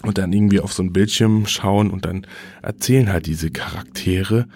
und 0.02 0.18
dann 0.18 0.33
irgendwie 0.33 0.61
auf 0.61 0.72
so 0.72 0.83
ein 0.83 0.92
Bildschirm 0.92 1.46
schauen 1.46 1.90
und 1.90 2.04
dann 2.04 2.26
erzählen 2.62 3.12
halt 3.12 3.26
diese 3.26 3.50
Charaktere 3.50 4.46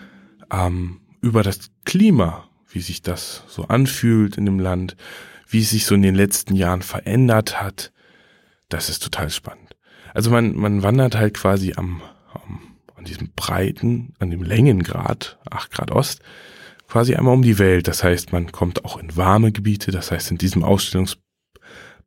ähm, 0.53 1.01
über 1.20 1.42
das 1.42 1.70
Klima, 1.85 2.48
wie 2.70 2.81
sich 2.81 3.03
das 3.03 3.44
so 3.48 3.64
anfühlt 3.64 4.37
in 4.37 4.46
dem 4.46 4.59
Land, 4.59 4.96
wie 5.48 5.61
es 5.61 5.70
sich 5.70 5.85
so 5.85 5.94
in 5.94 6.03
den 6.03 6.14
letzten 6.14 6.55
Jahren 6.55 6.83
verändert 6.83 7.61
hat. 7.61 7.92
Das 8.68 8.88
ist 8.88 9.03
total 9.03 9.31
spannend. 9.31 9.77
Also 10.14 10.31
man, 10.31 10.57
man 10.57 10.83
wandert 10.83 11.16
halt 11.16 11.35
quasi 11.35 11.75
am, 11.77 12.03
am 12.33 12.61
an 13.03 13.05
diesem 13.05 13.33
Breiten, 13.35 14.14
an 14.20 14.31
dem 14.31 14.44
Längengrad, 14.44 15.38
8 15.51 15.72
Grad 15.72 15.90
Ost, 15.90 16.20
quasi 16.87 17.16
einmal 17.16 17.35
um 17.35 17.42
die 17.42 17.59
Welt. 17.59 17.88
Das 17.88 18.05
heißt, 18.05 18.33
man 18.33 18.53
kommt 18.53 18.85
auch 18.85 18.96
in 18.96 19.16
warme 19.16 19.51
Gebiete. 19.51 19.90
Das 19.90 20.12
heißt, 20.12 20.31
in 20.31 20.38
diesem 20.38 20.62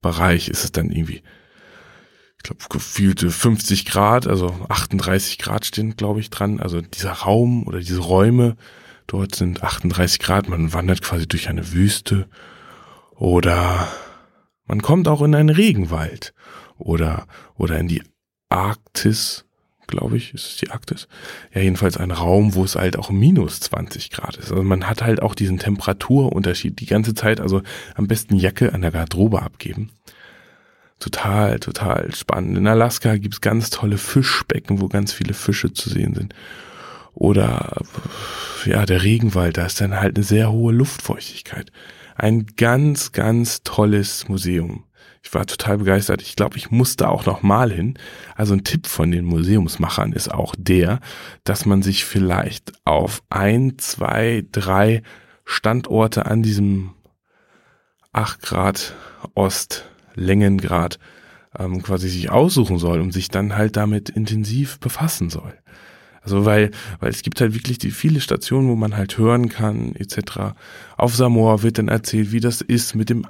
Ausstellungsbereich 0.05 0.49
ist 0.49 0.63
es 0.63 0.71
dann 0.71 0.91
irgendwie, 0.91 1.23
ich 2.37 2.43
glaube, 2.43 2.63
gefühlte 2.69 3.29
50 3.29 3.85
Grad, 3.85 4.27
also 4.27 4.47
38 4.69 5.37
Grad 5.39 5.65
stehen, 5.65 5.95
glaube 5.95 6.19
ich, 6.19 6.29
dran. 6.29 6.59
Also 6.59 6.81
dieser 6.81 7.11
Raum 7.11 7.67
oder 7.67 7.79
diese 7.79 8.01
Räume 8.01 8.55
dort 9.07 9.35
sind 9.35 9.63
38 9.63 10.19
Grad. 10.19 10.47
Man 10.49 10.73
wandert 10.73 11.01
quasi 11.01 11.27
durch 11.27 11.49
eine 11.49 11.73
Wüste 11.73 12.27
oder 13.15 13.87
man 14.65 14.81
kommt 14.81 15.07
auch 15.07 15.21
in 15.21 15.35
einen 15.35 15.49
Regenwald 15.49 16.33
oder, 16.77 17.27
oder 17.55 17.79
in 17.79 17.87
die 17.87 18.03
Arktis 18.49 19.45
glaube 19.87 20.17
ich, 20.17 20.33
ist 20.33 20.47
es 20.47 20.55
die 20.57 20.71
Arktis. 20.71 21.07
Ja, 21.53 21.61
jedenfalls 21.61 21.97
ein 21.97 22.11
Raum, 22.11 22.55
wo 22.55 22.63
es 22.63 22.75
halt 22.75 22.97
auch 22.97 23.09
minus 23.09 23.59
20 23.59 24.11
Grad 24.11 24.37
ist. 24.37 24.51
Also 24.51 24.63
man 24.63 24.87
hat 24.89 25.01
halt 25.01 25.21
auch 25.21 25.35
diesen 25.35 25.59
Temperaturunterschied 25.59 26.79
die 26.79 26.85
ganze 26.85 27.13
Zeit, 27.13 27.39
also 27.39 27.61
am 27.95 28.07
besten 28.07 28.35
Jacke 28.37 28.73
an 28.73 28.81
der 28.81 28.91
Garderobe 28.91 29.41
abgeben. 29.41 29.91
Total, 30.99 31.59
total 31.59 32.13
spannend. 32.15 32.57
In 32.57 32.67
Alaska 32.67 33.17
gibt's 33.17 33.41
ganz 33.41 33.69
tolle 33.69 33.97
Fischbecken, 33.97 34.79
wo 34.79 34.87
ganz 34.87 35.11
viele 35.11 35.33
Fische 35.33 35.73
zu 35.73 35.89
sehen 35.89 36.15
sind. 36.15 36.33
Oder 37.13 37.81
ja, 38.65 38.85
der 38.85 39.03
Regenwald, 39.03 39.57
da 39.57 39.65
ist 39.65 39.81
dann 39.81 39.99
halt 39.99 40.15
eine 40.15 40.23
sehr 40.23 40.51
hohe 40.51 40.73
Luftfeuchtigkeit. 40.73 41.71
Ein 42.15 42.45
ganz, 42.57 43.11
ganz 43.11 43.63
tolles 43.63 44.27
Museum. 44.29 44.83
Ich 45.25 45.33
war 45.33 45.47
total 45.47 45.79
begeistert. 45.79 46.21
Ich 46.21 46.35
glaube, 46.35 46.55
ich 46.55 46.69
musste 46.69 47.09
auch 47.09 47.25
noch 47.25 47.41
mal 47.41 47.71
hin. 47.71 47.97
Also 48.35 48.53
ein 48.53 48.63
Tipp 48.63 48.85
von 48.85 49.09
den 49.09 49.25
Museumsmachern 49.25 50.13
ist 50.13 50.31
auch 50.31 50.53
der, 50.55 50.99
dass 51.43 51.65
man 51.65 51.81
sich 51.81 52.05
vielleicht 52.05 52.73
auf 52.85 53.23
ein, 53.29 53.79
zwei, 53.79 54.45
drei 54.51 55.01
Standorte 55.43 56.27
an 56.27 56.43
diesem 56.43 56.91
8 58.13 58.43
Grad 58.43 58.93
Ost 59.33 59.85
Längengrad 60.13 60.99
ähm, 61.57 61.81
quasi 61.81 62.07
sich 62.07 62.29
aussuchen 62.29 62.77
soll 62.77 63.01
und 63.01 63.11
sich 63.11 63.29
dann 63.29 63.55
halt 63.55 63.77
damit 63.77 64.09
intensiv 64.09 64.79
befassen 64.79 65.31
soll. 65.31 65.55
Also 66.25 66.43
weil, 66.43 66.71
weil 66.99 67.11
es 67.11 67.21
gibt 67.21 67.39
halt 67.39 67.53
wirklich 67.53 67.77
die 67.77 67.91
viele 67.91 68.19
Stationen, 68.19 68.67
wo 68.67 68.75
man 68.75 68.97
halt 68.97 69.17
hören 69.19 69.47
kann, 69.47 69.95
etc. 69.95 70.55
Auf 70.97 71.15
Samoa 71.15 71.61
wird 71.61 71.77
dann 71.77 71.87
erzählt, 71.87 72.31
wie 72.31 72.39
das 72.39 72.61
ist 72.61 72.95
mit 72.95 73.11
dem, 73.11 73.27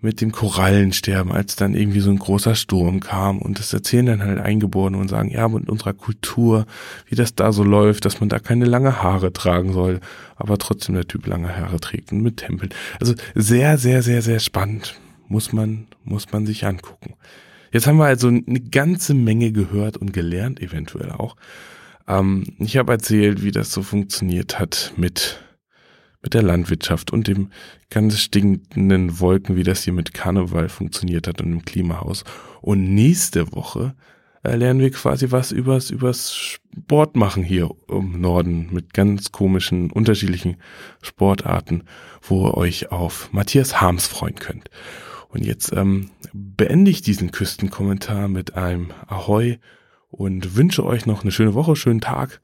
mit 0.00 0.20
dem 0.20 0.30
Korallensterben, 0.30 1.32
als 1.32 1.56
dann 1.56 1.74
irgendwie 1.74 1.98
so 1.98 2.10
ein 2.10 2.20
großer 2.20 2.54
Sturm 2.54 3.00
kam. 3.00 3.38
Und 3.38 3.58
das 3.58 3.72
erzählen 3.72 4.06
dann 4.06 4.22
halt 4.22 4.38
Eingeborene 4.38 4.96
und 4.96 5.08
sagen, 5.08 5.30
ja, 5.30 5.48
mit 5.48 5.68
unserer 5.68 5.92
Kultur, 5.92 6.66
wie 7.08 7.16
das 7.16 7.34
da 7.34 7.50
so 7.50 7.64
läuft, 7.64 8.04
dass 8.04 8.20
man 8.20 8.28
da 8.28 8.38
keine 8.38 8.64
lange 8.64 9.02
Haare 9.02 9.32
tragen 9.32 9.72
soll, 9.72 10.00
aber 10.36 10.56
trotzdem 10.56 10.94
der 10.94 11.08
Typ 11.08 11.26
lange 11.26 11.56
Haare 11.56 11.80
trägt 11.80 12.12
und 12.12 12.22
mit 12.22 12.36
Tempeln. 12.36 12.70
Also 13.00 13.14
sehr, 13.34 13.76
sehr, 13.76 14.02
sehr, 14.02 14.22
sehr 14.22 14.38
spannend. 14.38 14.94
Muss 15.28 15.52
man, 15.52 15.88
muss 16.04 16.30
man 16.30 16.46
sich 16.46 16.64
angucken. 16.64 17.14
Jetzt 17.72 17.88
haben 17.88 17.98
wir 17.98 18.04
also 18.04 18.28
eine 18.28 18.60
ganze 18.60 19.12
Menge 19.12 19.50
gehört 19.50 19.96
und 19.96 20.12
gelernt, 20.12 20.62
eventuell 20.62 21.10
auch. 21.10 21.36
Ähm, 22.08 22.44
ich 22.58 22.76
habe 22.76 22.92
erzählt, 22.92 23.42
wie 23.42 23.52
das 23.52 23.72
so 23.72 23.82
funktioniert 23.82 24.58
hat 24.58 24.92
mit, 24.96 25.40
mit 26.22 26.34
der 26.34 26.42
Landwirtschaft 26.42 27.12
und 27.12 27.26
dem 27.26 27.50
ganz 27.90 28.18
stinkenden 28.20 29.20
Wolken, 29.20 29.56
wie 29.56 29.62
das 29.62 29.82
hier 29.82 29.92
mit 29.92 30.14
Karneval 30.14 30.68
funktioniert 30.68 31.26
hat 31.28 31.40
und 31.40 31.52
im 31.52 31.64
Klimahaus. 31.64 32.24
Und 32.60 32.94
nächste 32.94 33.52
Woche 33.52 33.94
äh, 34.42 34.56
lernen 34.56 34.80
wir 34.80 34.90
quasi 34.90 35.30
was 35.30 35.50
übers, 35.50 35.90
übers 35.90 36.34
Sport 36.34 37.16
machen 37.16 37.42
hier 37.42 37.70
im 37.88 38.20
Norden 38.20 38.68
mit 38.72 38.94
ganz 38.94 39.32
komischen, 39.32 39.90
unterschiedlichen 39.90 40.56
Sportarten, 41.02 41.84
wo 42.22 42.46
ihr 42.46 42.56
euch 42.56 42.92
auf 42.92 43.32
Matthias 43.32 43.80
Harms 43.80 44.06
freuen 44.06 44.36
könnt. 44.36 44.70
Und 45.28 45.44
jetzt 45.44 45.72
ähm, 45.72 46.10
beende 46.32 46.90
ich 46.90 47.02
diesen 47.02 47.30
Küstenkommentar 47.30 48.28
mit 48.28 48.54
einem 48.54 48.92
Ahoi 49.06 49.58
und 50.10 50.56
wünsche 50.56 50.84
euch 50.84 51.06
noch 51.06 51.22
eine 51.22 51.32
schöne 51.32 51.54
Woche, 51.54 51.76
schönen 51.76 52.00
Tag. 52.00 52.40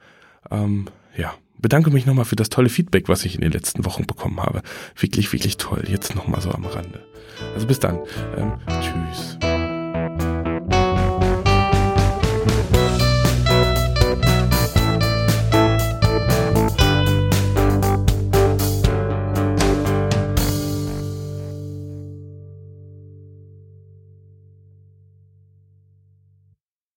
Ähm, 0.50 0.86
ja, 1.16 1.34
bedanke 1.58 1.90
mich 1.90 2.06
nochmal 2.06 2.24
für 2.24 2.36
das 2.36 2.50
tolle 2.50 2.68
Feedback, 2.68 3.08
was 3.08 3.24
ich 3.24 3.34
in 3.34 3.40
den 3.40 3.52
letzten 3.52 3.84
Wochen 3.84 4.06
bekommen 4.06 4.40
habe. 4.40 4.62
Wirklich, 4.96 5.32
wirklich 5.32 5.56
toll. 5.56 5.84
Jetzt 5.88 6.14
nochmal 6.14 6.40
so 6.40 6.50
am 6.50 6.64
Rande. 6.64 7.06
Also 7.54 7.66
bis 7.66 7.80
dann. 7.80 8.00
Ähm, 8.36 8.52
tschüss. 8.66 9.38